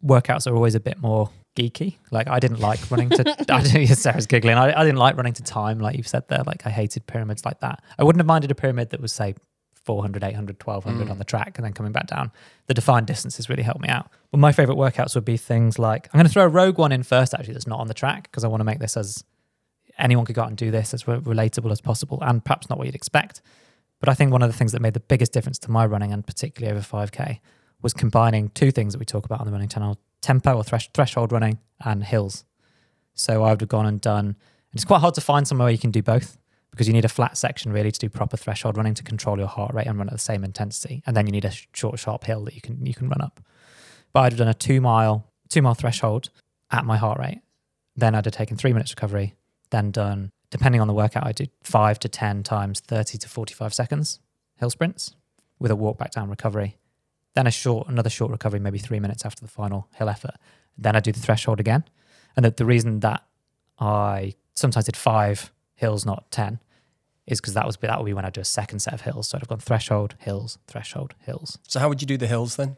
[0.05, 1.97] workouts are always a bit more geeky.
[2.11, 3.45] Like I didn't like running to.
[3.53, 4.55] I Sarah's giggling.
[4.57, 6.43] I, I didn't like running to time, like you've said there.
[6.45, 7.83] Like I hated pyramids like that.
[7.99, 9.35] I wouldn't have minded a pyramid that was say
[9.85, 11.11] 400, 800, 1200 Mm.
[11.11, 12.31] on the track and then coming back down.
[12.67, 14.09] The defined distances really helped me out.
[14.31, 16.91] But my favorite workouts would be things like I'm going to throw a rogue one
[16.91, 17.33] in first.
[17.33, 19.23] Actually, that's not on the track because I want to make this as
[19.97, 22.77] anyone could go out and do this as re- relatable as possible and perhaps not
[22.77, 23.41] what you'd expect.
[23.99, 26.13] But I think one of the things that made the biggest difference to my running
[26.13, 27.39] and particularly over 5K
[27.81, 30.89] was combining two things that we talk about on the running channel tempo or thresh-
[30.93, 32.43] threshold running and hills.
[33.13, 34.35] So I would have gone and done, and
[34.73, 36.37] it's quite hard to find somewhere where you can do both
[36.69, 39.47] because you need a flat section really to do proper threshold running to control your
[39.47, 41.01] heart rate and run at the same intensity.
[41.05, 43.39] And then you need a short, sharp hill that you can you can run up.
[44.11, 46.29] But I'd have done a two mile two mile threshold
[46.71, 47.41] at my heart rate.
[47.95, 49.35] Then I'd have taken three minutes recovery,
[49.69, 53.73] then done, depending on the workout, I did five to 10 times 30 to 45
[53.73, 54.19] seconds
[54.55, 55.15] hill sprints
[55.57, 56.77] with a walk back down recovery.
[57.37, 60.31] Then a short, another short recovery, maybe three minutes after the final hill effort.
[60.75, 61.83] Then I do the threshold again.
[62.35, 63.23] And the, the reason that
[63.77, 66.59] I sometimes did five hills, not 10,
[67.27, 69.27] is because that was that would be when I do a second set of hills.
[69.27, 71.59] So I'd have gone threshold, hills, threshold, hills.
[71.67, 72.75] So how would you do the hills then?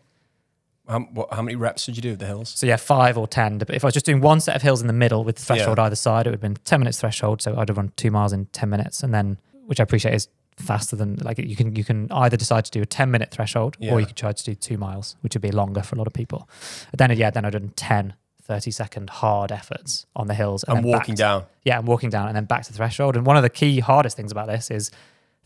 [0.89, 2.49] How, what, how many reps did you do of the hills?
[2.49, 3.59] So yeah, five or ten.
[3.59, 5.77] But if I was just doing one set of hills in the middle with threshold
[5.77, 5.85] Yeah.
[5.85, 7.41] either side, it would have been ten minutes threshold.
[7.41, 10.27] So I'd have run two miles in ten minutes, and then which I appreciate is
[10.59, 13.77] faster than like you can you can either decide to do a ten minute threshold
[13.79, 13.93] Yeah.
[13.93, 16.07] or you could try to do two miles, which would be longer for a lot
[16.07, 16.49] of people.
[16.91, 20.77] But then yeah, then I'd done 10 30 second hard efforts on the hills And
[20.77, 21.43] back walking to- down.
[21.63, 23.15] yeah, and walking down and then back to threshold.
[23.15, 24.89] And one of the key hardest things about this is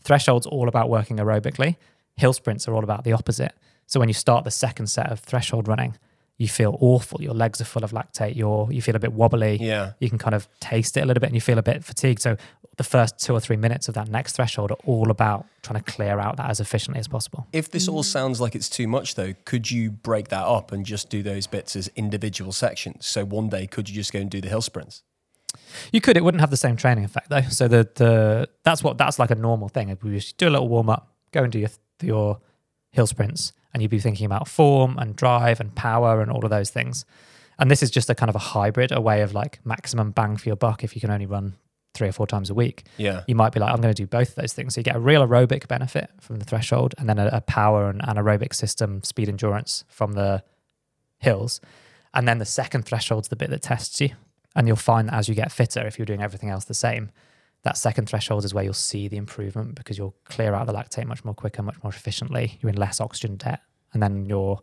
[0.02, 1.76] threshold's all about working aerobically.
[2.16, 3.52] Hill sprints are all about the opposite.
[3.86, 5.96] So when you start the second set of threshold running,
[6.36, 7.22] you feel awful.
[7.22, 8.34] Your legs are full of lactate.
[8.34, 9.58] You're you feel a bit wobbly.
[9.60, 9.92] Yeah.
[10.00, 12.22] You can kind of taste it a little bit, and you feel a bit fatigued.
[12.22, 12.36] So
[12.76, 15.92] the first two or three minutes of that next threshold are all about trying to
[15.92, 17.46] clear out that as efficiently as possible.
[17.52, 18.06] If this all mm.
[18.06, 21.46] sounds like it's too much, though, could you break that up and just do those
[21.46, 23.06] bits as individual sections?
[23.06, 25.02] So one day, could you just go and do the hill sprints?
[25.92, 26.16] You could.
[26.16, 27.42] It wouldn't have the same training effect though.
[27.42, 29.88] So the the that's what that's like a normal thing.
[29.88, 31.70] If we just do a little warm up, go and do your
[32.02, 32.40] your
[32.90, 36.50] hill sprints, and you'd be thinking about form and drive and power and all of
[36.50, 37.04] those things.
[37.58, 40.36] And this is just a kind of a hybrid, a way of like maximum bang
[40.36, 41.54] for your buck if you can only run
[41.94, 42.84] three or four times a week.
[42.96, 43.22] Yeah.
[43.26, 44.74] You might be like, I'm going to do both of those things.
[44.74, 47.88] So you get a real aerobic benefit from the threshold and then a, a power
[47.88, 50.42] and anaerobic system, speed endurance from the
[51.18, 51.60] hills.
[52.12, 54.10] And then the second threshold's the bit that tests you.
[54.56, 57.10] And you'll find that as you get fitter, if you're doing everything else the same,
[57.64, 61.06] that second threshold is where you'll see the improvement because you'll clear out the lactate
[61.06, 62.58] much more quicker, much more efficiently.
[62.60, 63.60] You're in less oxygen debt,
[63.92, 64.60] and then you're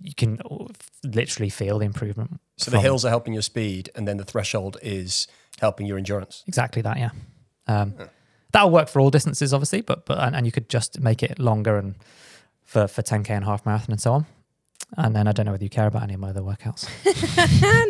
[0.00, 0.40] you can
[1.02, 2.40] literally feel the improvement.
[2.56, 5.26] So the hills are helping your speed, and then the threshold is
[5.60, 6.44] helping your endurance.
[6.46, 7.10] exactly that, yeah.
[7.66, 7.94] Um,
[8.52, 11.38] That'll work for all distances, obviously, but but and, and you could just make it
[11.38, 11.94] longer and
[12.64, 14.26] for for 10k and half marathon and so on.
[14.96, 16.88] And then I don't know whether you care about any of my other workouts.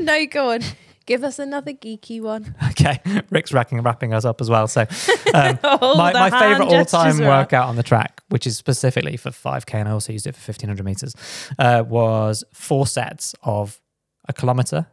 [0.03, 0.62] no, go on.
[1.09, 2.55] Give us another geeky one.
[2.73, 4.68] okay, Rick's racking wrapping us up as well.
[4.68, 4.83] So
[5.35, 7.44] um, my, my favorite all time gestures are up.
[7.44, 10.51] workout on the track, which is specifically for 5K, and I also used it for
[10.51, 11.14] 1500 meters,
[11.59, 13.81] uh, was four sets of
[14.29, 14.87] a kilometer,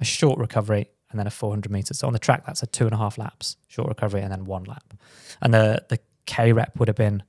[0.00, 2.00] a short recovery, and then a 400 meters.
[2.00, 4.46] So on the track, that's a two and a half laps, short recovery, and then
[4.46, 4.92] one lap.
[5.40, 7.22] And the, the K rep would have been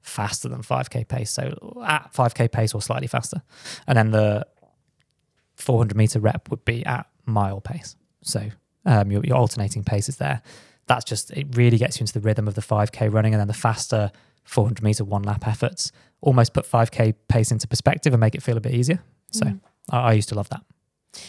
[0.00, 1.30] faster than 5K pace.
[1.30, 3.42] So at 5K pace or slightly faster.
[3.86, 4.46] And then the
[5.56, 7.96] 400 meter rep would be at mile pace.
[8.22, 8.50] So
[8.86, 10.42] um, your, your alternating paces there.
[10.86, 13.34] That's just, it really gets you into the rhythm of the 5K running.
[13.34, 14.10] And then the faster
[14.44, 18.56] 400 meter one lap efforts almost put 5K pace into perspective and make it feel
[18.56, 19.00] a bit easier.
[19.30, 19.60] So Mm.
[19.90, 20.62] I, I used to love that.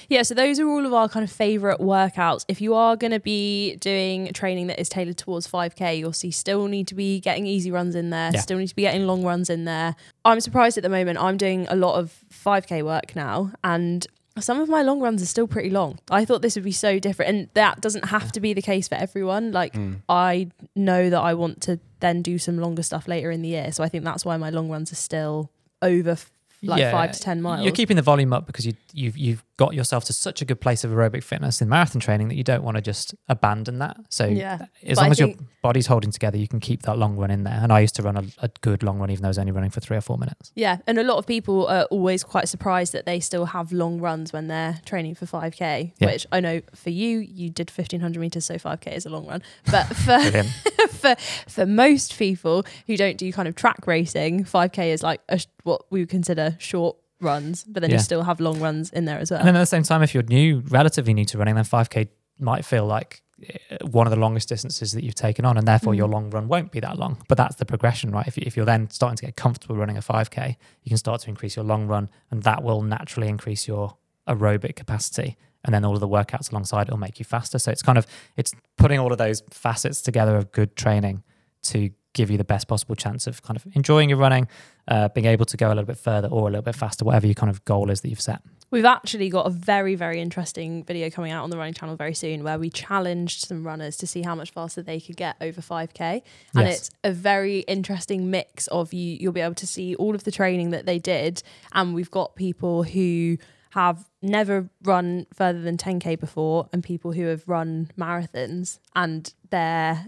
[0.08, 2.46] Yeah, so those are all of our kind of favorite workouts.
[2.48, 6.32] If you are going to be doing training that is tailored towards 5K, you'll see
[6.32, 8.40] still need to be getting easy runs in there, Yeah.
[8.40, 9.96] still need to be getting long runs in there.
[10.24, 11.20] I'm surprised at the moment.
[11.20, 14.08] I'm doing a lot of 5K work now, and
[14.40, 16.00] some of my long runs are still pretty long.
[16.10, 18.88] I thought this would be so different, and that doesn't have to be the case
[18.88, 19.52] for everyone.
[19.52, 19.96] Like, hmm.
[20.10, 23.72] I know that I want to then do some longer stuff later in the year,
[23.72, 26.32] so I think that's why my long runs are still over f-
[26.64, 27.64] like Yeah, five to 10 miles.
[27.64, 30.60] You're keeping the volume up because you, you've you've got yourself to such a good
[30.60, 33.98] place of aerobic fitness in marathon training that you don't want to just abandon that.
[34.10, 34.66] So Yeah.
[34.84, 35.30] as But long I as your
[35.62, 37.60] body's holding together, you can keep that long run in there.
[37.62, 39.52] And I used to run a, a good long run, even though I was only
[39.52, 40.52] running for three or four minutes.
[40.56, 44.00] Yeah, and a lot of people are always quite surprised that they still have long
[44.02, 46.08] runs when they're training for 5k, Yeah.
[46.08, 49.44] which I know for you, you did 1500 meters, so 5k is a long run.
[49.70, 50.20] But for
[50.90, 51.16] for
[51.48, 55.84] for most people who don't do kind of track racing, 5k is like a, what
[55.92, 57.98] we would consider short runs, but then Yeah.
[57.98, 59.40] you still have long runs in there as well.
[59.40, 62.08] And then at the same time, if you're new, relatively new to running, then 5K
[62.40, 65.94] might feel like eh, one of the longest distances that you've taken on, and therefore
[65.96, 66.12] your Mm.
[66.14, 67.18] long run won't be that long.
[67.28, 68.28] But that's the progression, right?
[68.28, 71.30] If, if you're then starting to get comfortable running a 5K, you can start to
[71.30, 73.98] increase your long run, and that will naturally increase your
[74.28, 75.36] aerobic capacity.
[75.66, 77.58] And then all of the workouts alongside it will make you faster.
[77.60, 78.06] So it's kind of
[78.38, 81.24] it's putting all of those facets together of good training
[81.64, 84.48] to give you the best possible chance of kind of enjoying your running,
[84.88, 87.26] uh, being able to go a little bit further or a little bit faster, whatever
[87.28, 88.42] your kind of goal is that you've set.
[88.72, 92.16] We've actually got a very, very interesting video coming out on the running channel very
[92.16, 95.62] soon where we challenged some runners to see how much faster they could get over
[95.62, 96.22] 5k.
[96.56, 96.78] And Yes.
[96.80, 100.32] it's a very interesting mix of you you'll be able to see all of the
[100.32, 103.38] training that they did and we've got people who
[103.72, 110.08] have never run further than 10k before and people who have run marathons and they're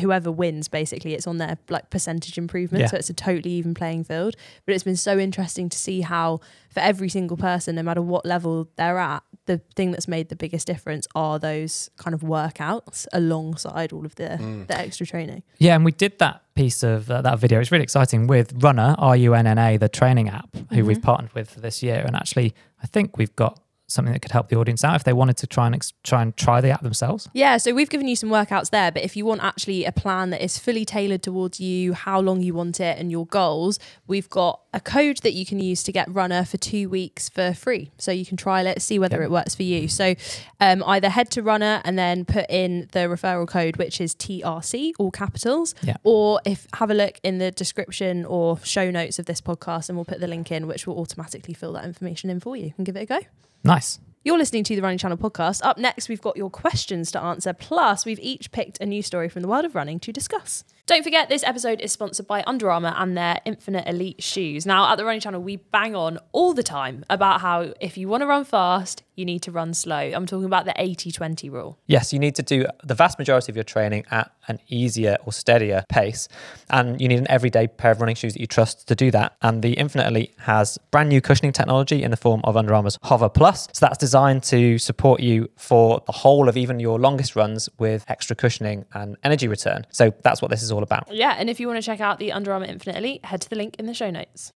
[0.00, 2.86] whoever wins basically it's on their like percentage improvement Yeah.
[2.88, 6.38] so it's a totally even playing field but it's been so interesting to see how
[6.70, 10.36] for every single person no matter what level they're at the thing that's made the
[10.36, 14.66] biggest difference are those kind of workouts alongside all of the Mm.
[14.68, 17.58] the extra training Yeah, and we did that piece of uh, that video.
[17.58, 20.98] It's really exciting with Runna, R U N N A, the training app, who we've
[20.98, 21.02] Mhm.
[21.02, 22.04] partnered with for this year.
[22.06, 23.58] And actually, I think we've got
[23.90, 26.22] something that could help the audience out if they wanted to try and ex- try
[26.22, 27.28] and try the app themselves.
[27.34, 30.30] Yeah, so we've given you some workouts there, but if you want actually a plan
[30.30, 34.28] that is fully tailored towards you, how long you want it, and your goals, we've
[34.30, 37.90] got a code that you can use to get Runna for two weeks for free.
[37.98, 39.24] So you can trial it, see whether Yep.
[39.24, 39.88] it works for you.
[39.88, 40.14] So
[40.60, 44.92] um, either head to Runna and then put in the referral code, which is TRC,
[44.98, 45.96] all capitals, Yeah.
[46.04, 49.98] or if have a look in the description or show notes of this podcast, and
[49.98, 52.86] we'll put the link in, which will automatically fill that information in for you and
[52.86, 53.18] give it a go.
[53.62, 54.00] Nice.
[54.24, 55.60] You're listening to the Running Channel podcast.
[55.64, 57.52] Up next, we've got your questions to answer.
[57.52, 60.64] Plus, we've each picked a new story from the world of running to discuss.
[60.90, 64.66] Don't forget, this episode is sponsored by Under Armour and their Infinite Elite shoes.
[64.66, 68.08] Now, at the Running Channel, we bang on all the time about how if you
[68.08, 69.98] want to run fast, you need to run slow.
[69.98, 71.78] I'm talking about the 80 20 rule.
[71.86, 75.32] Yes, you need to do the vast majority of your training at an easier or
[75.32, 76.26] steadier pace.
[76.70, 79.36] And you need an everyday pair of running shoes that you trust to do that.
[79.42, 82.98] And the Infinite Elite has brand new cushioning technology in the form of Under Armour's
[83.04, 83.68] Hover Plus.
[83.72, 88.04] So that's designed to support you for the whole of even your longest runs with
[88.08, 89.86] extra cushioning and energy return.
[89.90, 91.12] So that's what this is all about.
[91.12, 93.50] Yeah, and if you want to check out the Under Armour Infinite Elite, head to
[93.50, 94.52] the link in the show notes.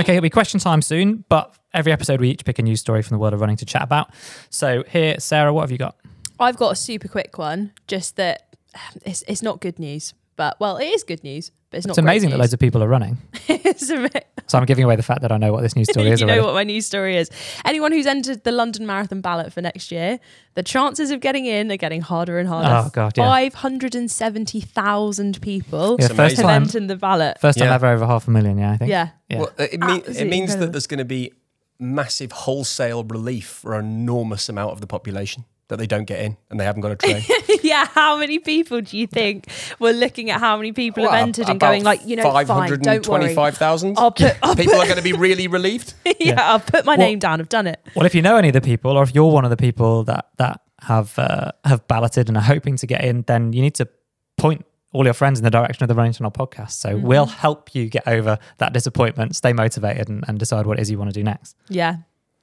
[0.00, 3.02] Okay, it'll be question time soon, but every episode we each pick a news story
[3.02, 4.10] from the world of running to chat about.
[4.48, 5.96] So here, Sarah, what have you got?
[6.40, 8.56] I've got a super quick one, just that
[9.04, 11.98] it's, it's not good news, but well, it is good news, but it's not It's
[11.98, 13.18] amazing great that loads of people are running.
[13.48, 15.88] It's a bit- So I'm giving away the fact that I know what this news
[15.92, 16.40] story is you already.
[16.40, 17.30] know what my news story is.
[17.64, 20.18] Anyone who's entered the London Marathon ballot for next year,
[20.54, 22.86] the chances of getting in are getting harder and harder.
[22.88, 23.24] Oh, God, yeah.
[23.50, 27.38] 570,000 people Yeah, It's first have time, entered the ballot.
[27.40, 27.74] first time Yeah.
[27.74, 28.58] ever over half a million.
[28.58, 28.90] Yeah, I think.
[28.90, 29.08] Yeah.
[29.28, 29.38] Yeah.
[29.38, 30.60] Well, it, mean, it means incredible.
[30.66, 31.32] that there's going to be
[31.78, 36.36] massive wholesale relief for an enormous amount of the population that they don't get in
[36.50, 37.22] and they haven't got a train.
[37.62, 39.46] yeah, how many people do you think
[39.78, 42.46] were looking at how many people Well, have entered and going like, you know, fine,
[42.46, 45.94] don't 525,000 I'll put, I'll people put, are going to be really relieved.
[46.20, 47.40] yeah, I'll put my Well- name down.
[47.40, 47.80] I've done it.
[47.96, 50.04] Well, if you know any of the people, or if you're one of the people
[50.04, 53.74] that that have uh, have balloted and are hoping to get in, then you need
[53.76, 53.88] to
[54.36, 56.72] point all your friends in the direction of the Running Channel podcast.
[56.72, 57.06] So Mm-hmm.
[57.06, 60.90] we'll help you get over that disappointment, stay motivated, and, and decide what it is
[60.90, 61.54] you want to do next.
[61.68, 61.98] Yeah.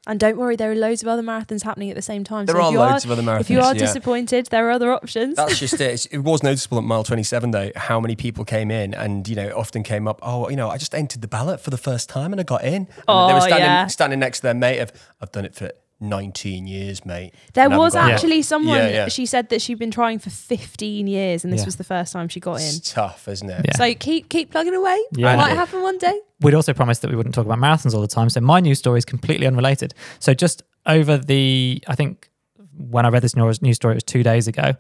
[0.08, 2.46] And don't worry, there are loads of other marathons happening at the same time.
[2.46, 3.42] There so are if you loads are, of other marathons.
[3.42, 3.80] If you are yeah.
[3.80, 5.36] disappointed, there are other options.
[5.36, 6.08] That's just it.
[6.12, 9.52] It was noticeable at mile 27 though how many people came in and you know
[9.56, 10.20] often came up.
[10.22, 12.64] Oh, you know, I just entered the ballot for the first time and I got
[12.64, 12.74] in.
[12.74, 13.88] And they Oh, were standing, yeah.
[13.88, 14.92] standing next to their mate of,
[15.22, 17.34] I've done it for 19 years, mate.
[17.54, 19.08] There and I haven't was got in." actually someone, Yeah, yeah.
[19.08, 21.66] she said that she'd been trying for 15 years and this Yeah.
[21.66, 22.68] was the first time she got in.
[22.68, 23.66] It's tough, isn't it?
[23.66, 23.76] Yeah.
[23.78, 24.98] So keep keep plugging away.
[25.14, 25.36] Yeah.
[25.36, 26.20] Might happen one day.
[26.42, 28.30] We'd also promised that we wouldn't talk about marathons all the time.
[28.30, 29.94] So my news story is completely unrelated.
[30.20, 32.30] So just over the, I think
[32.78, 34.74] when I read this news news story, it was two days ago.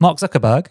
[0.00, 0.66] Mark Zuckerberg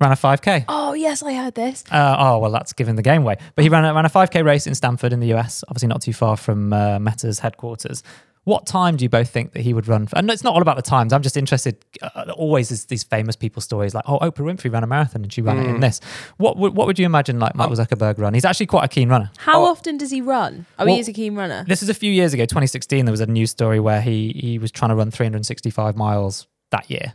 [0.00, 0.64] ran a 5K.
[0.68, 1.84] Oh, yes, I heard this.
[1.90, 3.36] Uh, oh well, that's giving the game away.
[3.54, 6.02] But he ran a, ran a 5k race in Stanford in the US, obviously not
[6.02, 8.02] too far from uh, Meta's headquarters.
[8.44, 10.06] What time do you both think that he would run?
[10.06, 10.16] For?
[10.16, 11.12] And it's not all about the times.
[11.12, 11.76] I'm just interested.
[12.00, 15.32] Uh, always is these famous people stories like, oh, Oprah Winfrey ran a marathon and
[15.32, 16.00] she ran it in this.
[16.38, 18.32] What would what would you imagine like Mark Zuckerberg run?
[18.32, 19.30] He's actually quite a keen runner.
[19.38, 19.66] How Oh.
[19.66, 20.64] often does he run?
[20.78, 21.64] Oh, Well, he is a keen runner.
[21.68, 23.04] This is a few years ago, 2016.
[23.04, 26.90] There was a news story where he he was trying to run 365 miles that
[26.90, 27.12] year.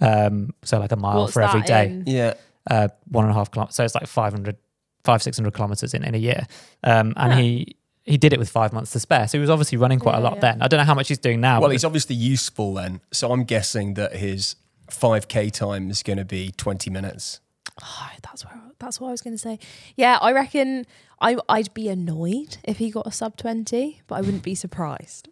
[0.00, 1.86] Um, so like a mile What's for every day.
[1.86, 2.04] in?
[2.06, 2.34] Yeah.
[2.70, 3.76] uh, one and a half kilometers.
[3.76, 4.56] So it's like 500,
[5.04, 6.44] 500 600 kilometers in, in a year.
[6.82, 7.38] Um, and Huh.
[7.38, 7.75] he
[8.06, 9.26] he did it with five months to spare.
[9.26, 10.40] So he was obviously running quite a lot yeah.
[10.52, 10.62] then.
[10.62, 11.60] I don't know how much he's doing now.
[11.60, 13.00] Well, but he's obviously useful then.
[13.12, 14.54] So I'm guessing that his
[14.88, 17.40] 5k time is going to be 20 minutes.
[17.82, 19.58] Oh, that's where that's what I was going to say.
[19.96, 20.86] Yeah, I reckon
[21.20, 25.28] I I'd be annoyed if he got a sub 20, but I wouldn't be surprised.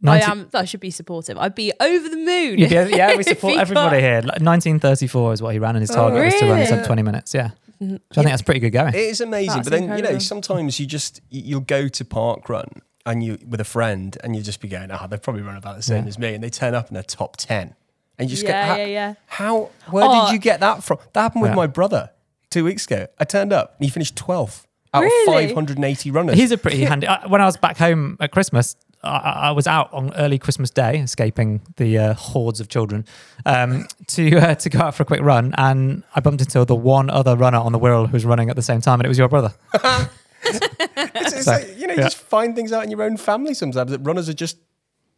[0.00, 1.38] 90 I am I should be supportive.
[1.38, 2.56] I'd be over the moon.
[2.56, 2.62] Be-
[2.96, 4.16] yeah, we support he everybody got- here.
[4.16, 7.02] Like 1934 is what he ran, and his oh, target was to run sub 20
[7.02, 7.34] minutes.
[7.34, 7.50] Yeah.
[7.80, 8.94] So I think that's pretty good going.
[8.94, 12.48] It is amazing, That's but then you know sometimes you just you'll go to park
[12.48, 12.68] run
[13.04, 15.56] and you with a friend and you just be going, ah, oh, they probably run
[15.56, 16.08] about the same Yeah.
[16.08, 17.74] as me, and they turn up in their top ten,
[18.18, 19.14] and you just Yeah, go, how, yeah, yeah.
[19.26, 20.26] how where Oh.
[20.26, 20.98] did you get that from?
[21.12, 21.56] That happened with Yeah.
[21.56, 22.10] my brother
[22.50, 23.06] two weeks ago.
[23.18, 25.44] I turned up and he finished 12th out Really?
[25.44, 26.36] of 580 runners.
[26.36, 27.06] He's a pretty handy.
[27.06, 30.70] I, when I was back home at Christmas, I, I was out on early Christmas
[30.70, 33.04] Day, escaping the uh, hordes of children,
[33.44, 36.74] um, to uh, to go out for a quick run, and I bumped into the
[36.74, 39.08] one other runner on the Wirral who was running at the same time, and it
[39.08, 39.54] was your brother.
[40.44, 42.06] It's- it's So, like, you know, you yeah.
[42.06, 44.58] just find things out in your own family sometimes that runners are just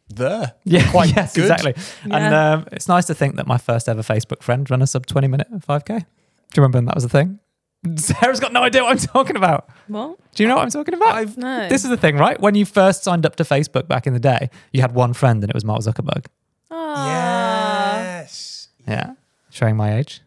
[0.07, 0.53] there.
[0.63, 1.41] Yeah, Quite yes, good.
[1.43, 1.75] exactly.
[2.03, 5.05] And um, it's nice to think that my first ever Facebook friend ran a sub
[5.05, 5.85] 20 minute 5K.
[5.87, 6.03] Do you
[6.57, 7.39] remember when that was a thing?
[7.95, 9.69] Sarah's got no idea what I'm talking about.
[9.87, 10.19] What?
[10.35, 11.15] Do you know what I'm talking about?
[11.15, 11.69] I've No.
[11.69, 12.39] this is the thing, right?
[12.39, 15.41] When you first signed up to Facebook back in the day, you had one friend
[15.43, 16.25] and it was Mark Zuckerberg.
[16.71, 17.95] Ah.
[17.95, 18.67] yes.
[18.87, 19.13] Yeah.
[19.49, 20.21] Showing my age.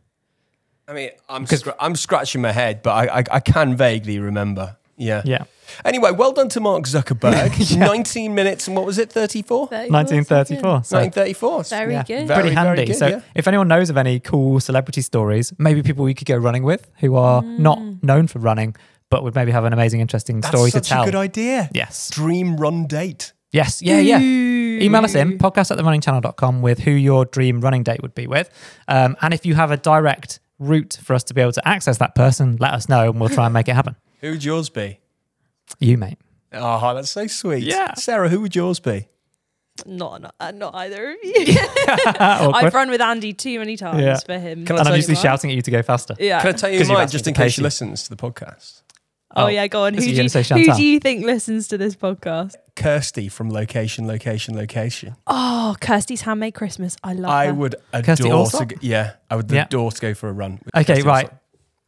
[0.89, 4.19] I mean, I'm 'Cause- scr- I'm scratching my head, but I, I I can vaguely
[4.19, 4.77] remember.
[5.03, 5.23] Yeah.
[5.25, 5.45] Yeah.
[5.85, 7.53] Anyway, well done to Mark Zuckerberg.
[7.73, 7.87] Yeah.
[7.87, 9.11] 19 minutes and what was it?
[9.11, 9.67] 34?
[9.67, 10.61] 1934.
[10.85, 11.65] So 1934.
[11.65, 12.27] Very yeah, good.
[12.27, 12.85] Very, pretty very handy.
[12.87, 13.21] good, so yeah.
[13.35, 16.91] if anyone knows of any cool celebrity stories, maybe people we could go running with
[16.99, 18.77] who are not known for running,
[19.11, 21.03] but would maybe have an amazing, interesting That's story to tell.
[21.03, 21.71] a good idea.
[21.73, 22.11] yes.
[22.11, 23.33] Dream run date.
[23.53, 23.81] Yes.
[23.83, 23.99] Yeah.
[24.01, 24.19] Yeah.
[24.19, 28.51] Email us in podcast at therunningchannel.com with who your dream running date would be with.
[28.89, 31.99] Um, and if you have a direct route for us to be able to access
[31.99, 33.97] that person, let us know and we'll try and make it happen.
[34.23, 35.01] Who would yours be?
[35.79, 36.19] You, mate.
[36.53, 37.65] Oh, that's so sweet.
[37.65, 37.95] Yeah.
[37.95, 39.09] Sarah, who would yours be?
[39.87, 41.35] Not, not, uh, not either of you.
[42.19, 44.19] I've run with Andy too many times Yeah.
[44.19, 44.67] for him.
[44.67, 46.15] Can I And I'm you usually shouting at you to go faster.
[46.19, 46.41] Yeah.
[46.41, 47.61] Can I tell you 'Cause you've mine asked just me in to pace case she
[47.61, 47.65] you.
[47.65, 48.83] listens to the podcast?
[49.35, 49.47] Oh, Oh.
[49.49, 49.95] yeah, go on.
[49.95, 50.77] Who Is do, he you, gonna say who Chantal?
[50.77, 52.55] do you think listens to this podcast?
[52.77, 55.17] Kirstie from Location, Location, Location.
[55.27, 56.99] Oh, Kirstie's Handmade Christmas.
[57.03, 57.55] I love I her.
[57.55, 58.59] would Kirstie adore Allsopp?
[58.59, 59.63] to go, yeah, I would Yeah.
[59.65, 60.61] adore to go for a run.
[60.63, 61.27] with Okay, Kirstie right.
[61.31, 61.39] Allsopp.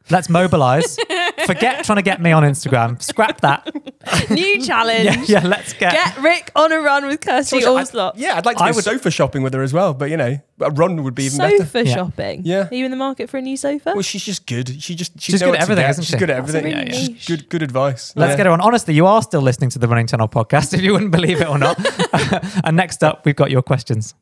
[0.09, 0.97] Let's mobilize.
[1.45, 3.01] Forget trying to get me on Instagram.
[3.01, 3.69] Scrap that.
[4.29, 5.27] New challenge.
[5.29, 5.91] Yeah, yeah, let's get.
[5.93, 8.13] Get Rick on a run with Kirstie I'd- Allsopp.
[8.15, 10.17] yeah, I'd like to I go would- sofa shopping with her as well, but you
[10.17, 11.57] know, a run would be even better.
[11.57, 11.93] sofa Yeah.
[11.95, 12.41] shopping.
[12.45, 12.67] Yeah.
[12.71, 13.91] Are you in the market for a new sofa?
[13.93, 14.81] Well, she's just good.
[14.81, 15.89] She just she She's know good what at to everything, get.
[15.91, 16.17] isn't She's she?
[16.17, 16.79] good at That's a everything.
[16.79, 17.27] really She's niche.
[17.27, 18.13] good good advice.
[18.15, 18.37] Let's Yeah.
[18.37, 18.61] get her on.
[18.61, 21.49] Honestly, you are still listening to the Running Channel podcast, if you wouldn't believe it
[21.49, 21.77] or not.
[22.63, 24.13] and next up, we've got your questions.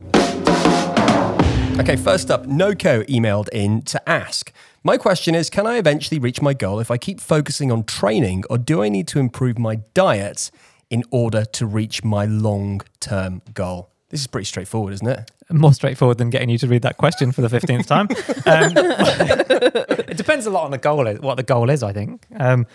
[1.80, 4.52] Okay, first up, Noco emailed in to ask.
[4.84, 8.44] My question is Can I eventually reach my goal if I keep focusing on training,
[8.50, 10.52] or do I need to improve my diet
[10.90, 13.90] in order to reach my long term goal?
[14.10, 15.32] This is pretty straightforward, isn't it?
[15.50, 18.08] More straightforward than getting you to read that question for the 15th time.
[18.46, 18.74] Um,
[20.10, 22.26] it depends a lot on the goal, is, what the goal is, I think.
[22.38, 22.68] Um,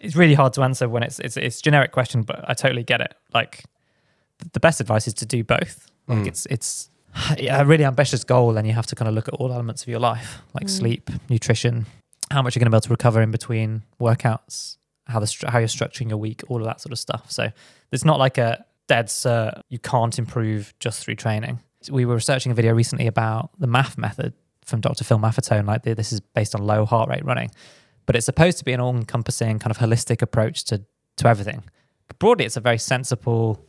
[0.00, 2.84] it's really hard to answer when it's, it's it's a generic question, but I totally
[2.84, 3.14] get it.
[3.34, 3.64] Like,
[4.52, 5.88] the best advice is to do both.
[6.06, 6.26] Like, Mm.
[6.28, 6.90] it's it's
[7.38, 9.88] a really ambitious goal, and you have to kind of look at all elements of
[9.88, 10.70] your life, like Mm.
[10.70, 11.86] sleep, nutrition,
[12.30, 14.76] how much you're going to be able to recover in between workouts,
[15.06, 17.30] how the how you're structuring your week, all of that sort of stuff.
[17.30, 17.50] So
[17.92, 19.62] it's not like a dead cert.
[19.68, 21.60] You can't improve just through training.
[21.90, 25.04] We were researching a video recently about the MAF method from Dr.
[25.04, 25.66] Phil Maffetone.
[25.66, 27.50] Like this is based on low heart rate running,
[28.04, 30.84] but it's supposed to be an all-encompassing kind of holistic approach to
[31.16, 31.64] to everything.
[32.08, 33.64] But broadly, it's a very sensible.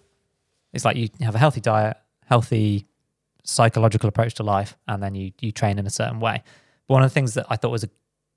[0.74, 2.86] It's like you have a healthy diet, healthy
[3.44, 6.44] psychological approach to life, and then you you train in a certain way.
[6.88, 7.90] But one of the things that I thought was a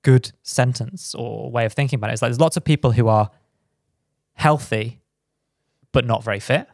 [0.03, 3.07] good sentence or way of thinking about it is like there's lots of people who
[3.07, 3.31] are
[4.33, 4.99] healthy
[5.91, 6.67] but not very fit.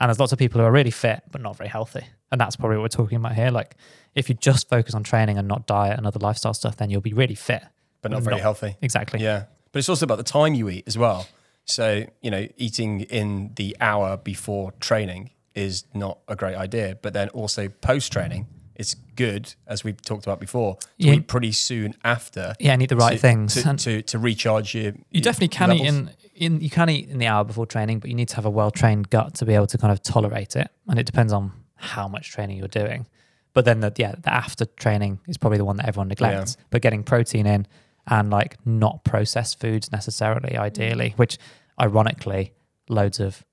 [0.00, 2.04] And there's lots of people who are really fit but not very healthy.
[2.32, 3.50] And that's probably what we're talking about here.
[3.50, 3.76] Like
[4.14, 7.00] if you just focus on training and not diet and other lifestyle stuff, then you'll
[7.00, 7.62] be really fit.
[8.02, 8.76] But not very Not- healthy.
[8.82, 9.20] Exactly.
[9.20, 9.44] Yeah.
[9.72, 11.26] But it's also about the time you eat as well.
[11.64, 16.98] So, you know, eating in the hour before training is not a great idea.
[17.00, 21.12] But then also post training, it's good, as we talked about before, to Yeah.
[21.14, 22.54] eat pretty soon after.
[22.58, 23.54] Yeah, and eat the right to, things.
[23.54, 24.94] To, to, to recharge your.
[25.10, 28.10] you definitely can eat in, in you can eat in the hour before training, but
[28.10, 30.56] you need to have a well trained gut to be able to kind of tolerate
[30.56, 30.68] it.
[30.88, 33.06] And it depends on how much training you're doing.
[33.52, 36.56] But then the yeah, the after training is probably the one that everyone neglects.
[36.70, 37.66] But getting protein in
[38.08, 40.58] and like not processed foods necessarily, mm.
[40.58, 41.38] ideally, which
[41.80, 42.52] ironically,
[42.88, 43.44] loads of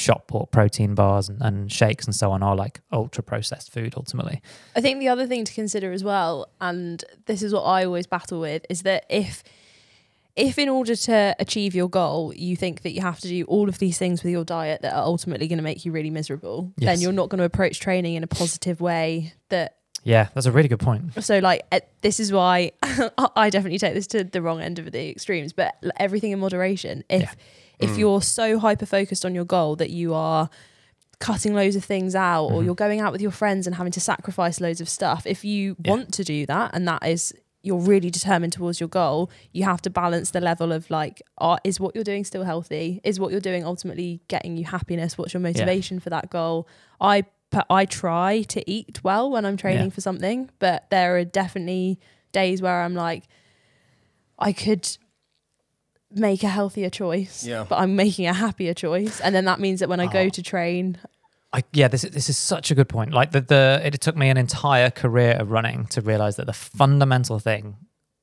[0.00, 3.94] shop bought protein bars and, and shakes and so on are like ultra processed food
[3.96, 4.40] ultimately.
[4.74, 8.06] I think the other thing to consider as well, and this is what I always
[8.06, 9.42] battle with, is that if
[10.36, 13.68] if in order to achieve your goal you think that you have to do all
[13.68, 16.72] of these things with your diet that are ultimately going to make you really miserable,
[16.78, 16.88] Yes.
[16.94, 20.52] then you're not going to approach training in a positive way that Yeah, that's a
[20.52, 21.22] really good point.
[21.22, 22.70] so like uh, this is why
[23.36, 27.02] I definitely take this to the wrong end of the extremes, but everything in moderation.
[27.10, 27.30] If Yeah.
[27.80, 30.48] If you're so hyper focused on your goal that you are
[31.18, 32.64] cutting loads of things out or Mhm.
[32.64, 35.76] you're going out with your friends and having to sacrifice loads of stuff, if you
[35.84, 35.90] Yeah.
[35.92, 39.82] want to do that and that is you're really determined towards your goal, you have
[39.82, 43.00] to balance the level of like, are, is what you're doing still healthy?
[43.04, 45.18] Is what you're doing ultimately getting you happiness?
[45.18, 46.66] What's your motivation for that goal?
[47.00, 47.24] I
[47.68, 49.90] I try to eat well when I'm training Yeah.
[49.90, 51.98] for something, but there are definitely
[52.32, 53.24] days where I'm like,
[54.38, 54.88] I could
[56.12, 57.64] make a healthier choice, Yeah.
[57.68, 60.28] but I'm making a happier choice, and then that means that when I go Oh.
[60.28, 60.98] to train,
[61.52, 63.12] I, yeah, this is- this is such a good point.
[63.12, 66.52] Like the the it took me an entire career of running to realize that the
[66.52, 67.76] fundamental thing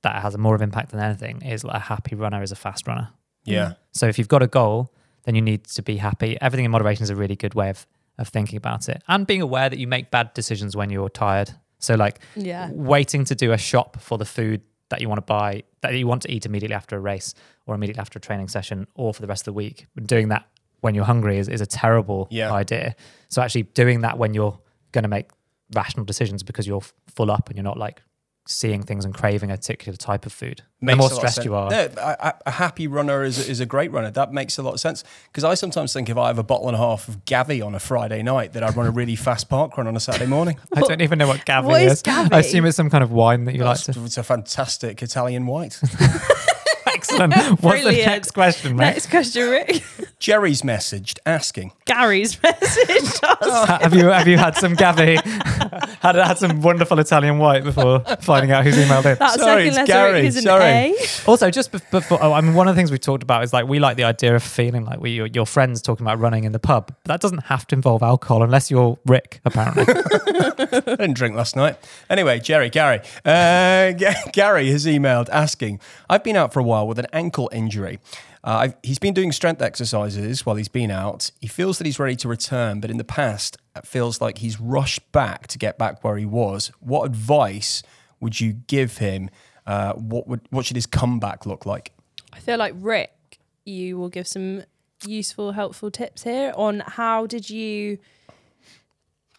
[0.03, 2.87] that has more of impact than anything is like a happy runner is a fast
[2.87, 3.09] runner.
[3.43, 3.73] Yeah.
[3.91, 6.37] So if you've got a goal, then you need to be happy.
[6.41, 7.85] Everything in moderation is a really good way of
[8.17, 11.51] of thinking about it, and being aware that you make bad decisions when you're tired.
[11.79, 15.33] So like yeah, waiting to do a shop for the food that you want to
[15.33, 17.33] buy that you want to eat immediately after a race
[17.67, 20.45] or immediately after a training session or for the rest of the week doing that
[20.81, 22.51] when you're hungry is, is a terrible Yeah.
[22.51, 22.95] idea
[23.29, 24.57] so actually doing that when you're
[24.93, 25.29] going to make
[25.75, 28.01] rational decisions because you're f- full up and you're not like
[28.49, 31.43] seeing things and craving a particular type of food the more a lot of stressed
[31.43, 34.09] you are No, a, a- a happy runner is, is a great runner.
[34.11, 35.03] That makes a lot of sense.
[35.25, 37.73] Because I sometimes think if I have a bottle and a half of Gavi on
[37.75, 40.59] a Friday night, that I'd run a really fast park run on a Saturday morning.
[40.75, 42.03] I don't even know what Gavi What is is.
[42.03, 42.31] Gavi?
[42.31, 44.03] I assume it's some kind of wine that you like to.
[44.05, 45.81] it's a fantastic Italian white.
[47.19, 47.33] Excellent.
[47.61, 48.05] What's the Brilliant.
[48.07, 48.85] next question, mate?
[48.85, 49.83] next question, Rick.
[50.19, 53.19] Jerry's messaged asking, Gary's message.
[53.23, 53.69] us.
[53.81, 55.17] have you have you had some Gavi?
[56.01, 59.17] had had some wonderful Italian white before finding out who's emailed in.
[59.17, 60.63] That Sorry, second it's letter Gary, is an sorry.
[60.65, 60.95] A.
[61.27, 63.53] Also, just bef- before, oh, I mean, one of the things we've talked about is
[63.53, 66.43] like we like the idea of feeling like we your, your friends talking about running
[66.43, 66.87] in the pub.
[66.87, 69.85] But that doesn't have to involve alcohol unless you're Rick, apparently.
[69.87, 71.77] I didn't drink last night.
[72.09, 72.99] Anyway, Jerry, Gary.
[73.25, 77.49] Uh, G- Gary has emailed asking, I've been out for a while with an ankle
[77.53, 77.99] injury.
[78.43, 81.31] Uh, he's been doing strength exercises while he's been out.
[81.41, 84.59] He feels that he's ready to return, but in the past, it feels like he's
[84.59, 86.71] rushed back to get back where he was.
[86.79, 87.83] What advice
[88.19, 89.29] would you give him?
[89.65, 91.91] Uh, what would what should his comeback look like?
[92.31, 94.63] I feel like Rick, you will give some
[95.05, 97.97] useful, helpful tips here on how did you.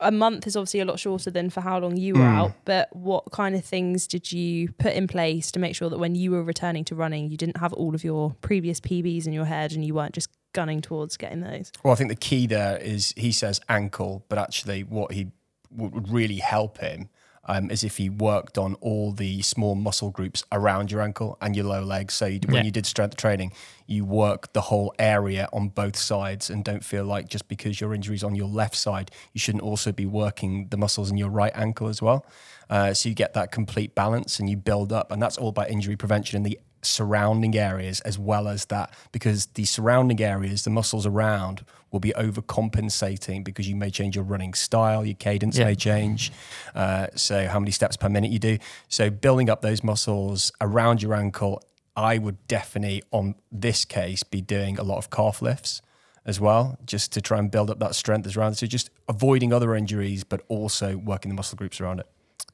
[0.01, 2.37] A month is obviously a lot shorter than for how long you were mm.
[2.37, 5.99] out, but what kind of things did you put in place to make sure that
[5.99, 9.33] when you were returning to running, you didn't have all of your previous PBs in
[9.33, 11.73] your head and you weren't just gunning towards getting those?
[11.83, 15.29] Well, I think the key there is he says ankle, but actually, what he
[15.71, 17.09] would really help him
[17.49, 21.57] um, is if he worked on all the small muscle groups around your ankle and
[21.57, 22.15] your low legs.
[22.15, 22.63] So you, when Yeah.
[22.65, 23.53] you did strength training,
[23.87, 27.95] you work the whole area on both sides, and don't feel like just because your
[27.95, 31.31] injury is on your left side, you shouldn't also be working the muscles in your
[31.31, 32.25] right ankle as well.
[32.71, 35.71] Uh, so you get that complete balance and you build up, and that's all about
[35.71, 40.71] injury prevention in the surrounding areas as well as that because the surrounding areas the
[40.71, 45.67] muscles around will be overcompensating because you may change your running style your cadence Yeah.
[45.67, 46.33] may change
[46.75, 48.59] uh, so how many steps per minute you do.
[48.89, 51.63] So building up those muscles around your ankle
[51.97, 55.83] i would definitely on this case be doing a lot of calf lifts
[56.25, 59.53] as well just to try and build up that strength as around so just avoiding
[59.53, 62.07] other injuries but also working the muscle groups around it.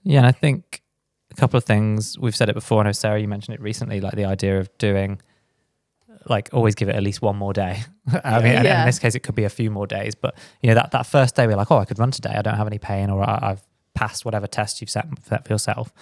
[0.02, 0.82] Yeah, and I think
[1.36, 2.80] a couple of things we've said it before.
[2.80, 5.20] I know Sarah, you mentioned it recently, like the idea of doing,
[6.26, 7.82] like, always give it at least one more day.
[8.24, 8.80] I mean, and- and Yeah.
[8.82, 10.14] in this case, it could be a few more days.
[10.14, 12.34] But you know, that that first day, we're like, oh, I could run today.
[12.36, 13.62] I don't have any pain, or I, I've
[13.94, 15.92] passed whatever test you've set, set for yourself.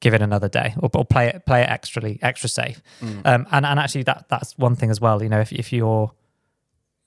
[0.00, 2.82] Give it another day, or, or play it play it extra extra safe.
[3.24, 5.22] Um, and and actually, that that's one thing as well.
[5.22, 6.10] You know, if if you're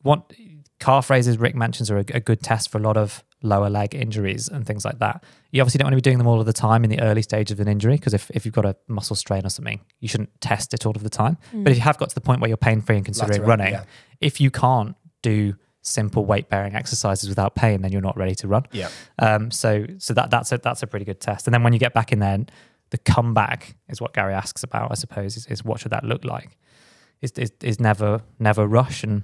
[0.02, 0.32] want
[0.80, 3.94] calf raises Rick mentions are a, a good test for a lot of lower leg
[3.94, 5.24] injuries and things like that.
[5.52, 7.22] You obviously don't want to be doing them all of the time in the early
[7.22, 10.08] stage of an injury because if, if you've got a muscle strain or something, you
[10.08, 11.38] shouldn't test it all of the time.
[11.64, 13.50] But if you have got to the point where you're pain free and considering Lateral,
[13.50, 13.84] running, yeah.
[14.22, 18.48] if you can't do simple weight bearing exercises without pain, then you're not ready to
[18.48, 18.64] run.
[18.72, 21.48] yeah Um, so so that that's a that's a pretty good test.
[21.48, 22.40] And then when you get back in there,
[22.90, 26.26] the comeback is what Gary asks about, I suppose, is, is what should that look
[26.26, 26.58] like?
[27.22, 29.24] Is, is is never never rush and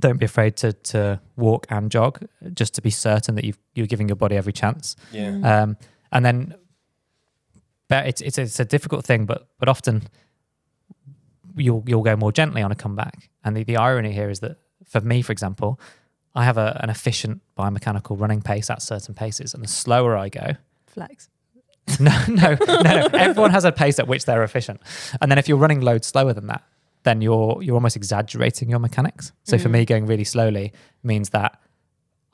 [0.00, 3.86] don't be afraid to to walk and jog just to be certain that you you're
[3.86, 4.96] giving your body every chance.
[5.12, 5.76] yeah Um,
[6.12, 6.54] and then
[7.88, 10.02] but it's it's it's a difficult thing, but but often
[11.56, 13.30] you'll you'll go more gently on a comeback.
[13.44, 14.56] And the, the irony here is that
[14.86, 15.80] for me, for example,
[16.34, 20.28] I have a, an efficient biomechanical running pace at certain paces, and the slower I
[20.28, 20.52] go,
[20.86, 21.28] Flex.
[22.00, 23.08] no, no, no, no.
[23.12, 24.80] Everyone has a pace at which they're efficient,
[25.20, 26.62] and then if you're running loads slower than that,
[27.04, 29.32] then you're you're almost exaggerating your mechanics.
[29.44, 31.60] So for me, going really slowly means that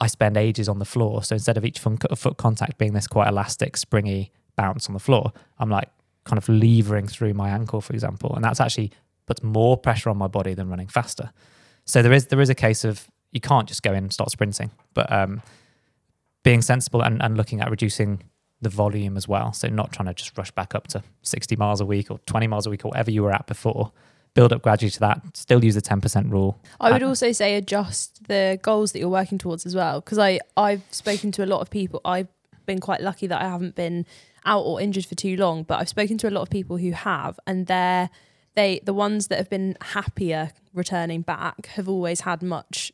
[0.01, 1.23] I spend ages on the floor.
[1.23, 5.33] So instead of each foot contact being this quite elastic, springy bounce on the floor,
[5.59, 5.91] I'm like
[6.25, 8.93] kind of levering through my ankle, for example, and that's actually
[9.27, 11.31] puts more pressure on my body than running faster.
[11.85, 14.31] So there is there is a case of you can't just go in and start
[14.31, 15.43] sprinting, but um,
[16.43, 18.23] being sensible and, and looking at reducing
[18.61, 19.53] the volume as well.
[19.53, 22.47] So not trying to just rush back up to 60 miles a week or 20
[22.47, 23.93] miles a week or whatever you were at before.
[24.35, 25.37] Build up gradually to that.
[25.37, 26.61] Still use the 10% rule.
[26.81, 30.01] I would also say adjust the goals that you're working towards as well.
[30.01, 32.01] Because I I've spoken to a lot of people.
[32.05, 32.29] I've
[32.67, 34.07] been quite lucky that I haven't been
[34.45, 36.93] out or injured for too long, but I've spoken to a lot of people who
[36.93, 38.11] have, and they're
[38.55, 42.93] they the ones that have been happier returning back have always had much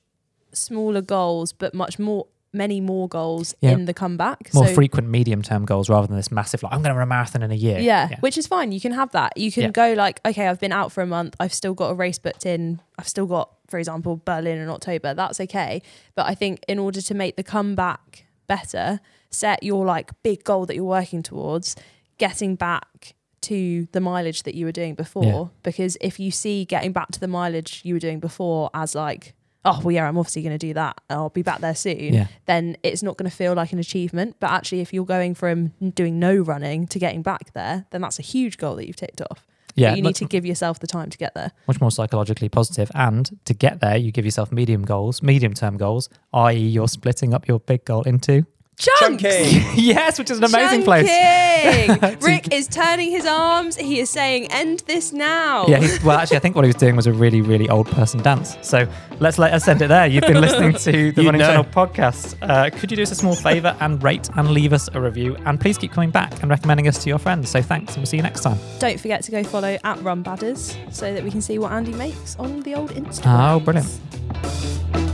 [0.52, 2.26] smaller goals, but much more
[2.56, 3.72] many more goals Yeah.
[3.72, 4.52] in the comeback.
[4.54, 7.06] More So- frequent medium term goals rather than this massive, like, I'm going to run
[7.06, 7.78] a marathon in a year.
[7.78, 8.72] yeah, which is fine.
[8.72, 9.36] You can have that.
[9.36, 9.70] You can Yeah.
[9.70, 11.36] go like, okay, I've been out for a month.
[11.38, 12.80] I've still got a race booked in.
[12.98, 15.14] I've still got, for example, Berlin in October.
[15.14, 15.82] That's okay.
[16.14, 19.00] But I think in order to make the comeback better,
[19.30, 21.76] set your like big goal that you're working towards,
[22.18, 25.24] getting back to the mileage that you were doing before.
[25.24, 25.44] Yeah.
[25.62, 29.34] Because if you see getting back to the mileage you were doing before as like,
[29.66, 30.98] oh well, yeah, I'm obviously going to do that.
[31.10, 32.28] I'll be back there soon Yeah.
[32.46, 34.36] then it's not going to feel like an achievement.
[34.40, 38.18] But actually, if you're going from doing no running to getting back there, then that's
[38.18, 39.44] a huge goal that you've ticked off.
[39.68, 39.94] But Yeah.
[39.94, 41.52] you need to give yourself the time to get there.
[41.68, 42.90] much more psychologically positive.
[42.94, 47.34] And to get there, you give yourself medium goals, medium term goals, i.e., you're splitting
[47.34, 48.46] up your big goal into
[48.78, 49.24] Chunks.
[49.76, 51.06] Yes, which is an amazing place.
[52.22, 53.76] Rick is turning his arms.
[53.76, 56.76] He is saying, "End this now." Yeah, he, well, actually, I think what he was
[56.76, 58.56] doing was a really, really old person dance.
[58.62, 58.86] So
[59.20, 60.06] let's let us end it there.
[60.06, 61.46] You've been listening to the You Running know.
[61.46, 62.36] Channel podcast.
[62.42, 65.36] Uh, could you do us a small favour and rate and leave us a review?
[65.46, 67.48] And please keep coming back and recommending us to your friends.
[67.50, 68.58] So thanks, and we'll see you next time.
[68.78, 71.92] Don't forget to go follow at Run Badders so that we can see what Andy
[71.94, 73.56] makes on the old Instagram.
[73.56, 75.05] Oh, brilliant.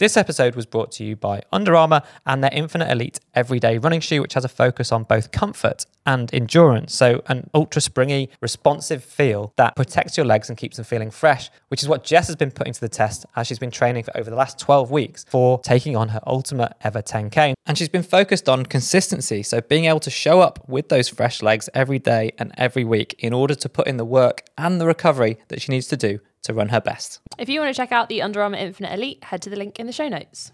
[0.00, 4.00] This episode was brought to you by Under Armour and their Infinite Elite everyday running
[4.00, 6.94] shoe, which has a focus on both comfort and endurance.
[6.94, 11.50] So, an ultra springy, responsive feel that protects your legs and keeps them feeling fresh,
[11.68, 14.16] which is what Jess has been putting to the test as she's been training for
[14.16, 17.52] over the last 12 weeks for taking on her ultimate ever 10K.
[17.66, 19.42] And she's been focused on consistency.
[19.42, 23.16] So, being able to show up with those fresh legs every day and every week
[23.18, 26.20] in order to put in the work and the recovery that she needs to do
[26.44, 27.20] to run her best.
[27.38, 29.78] If you want to check out the Under Armour Infinite Elite, head to the link
[29.78, 30.48] in the show notes.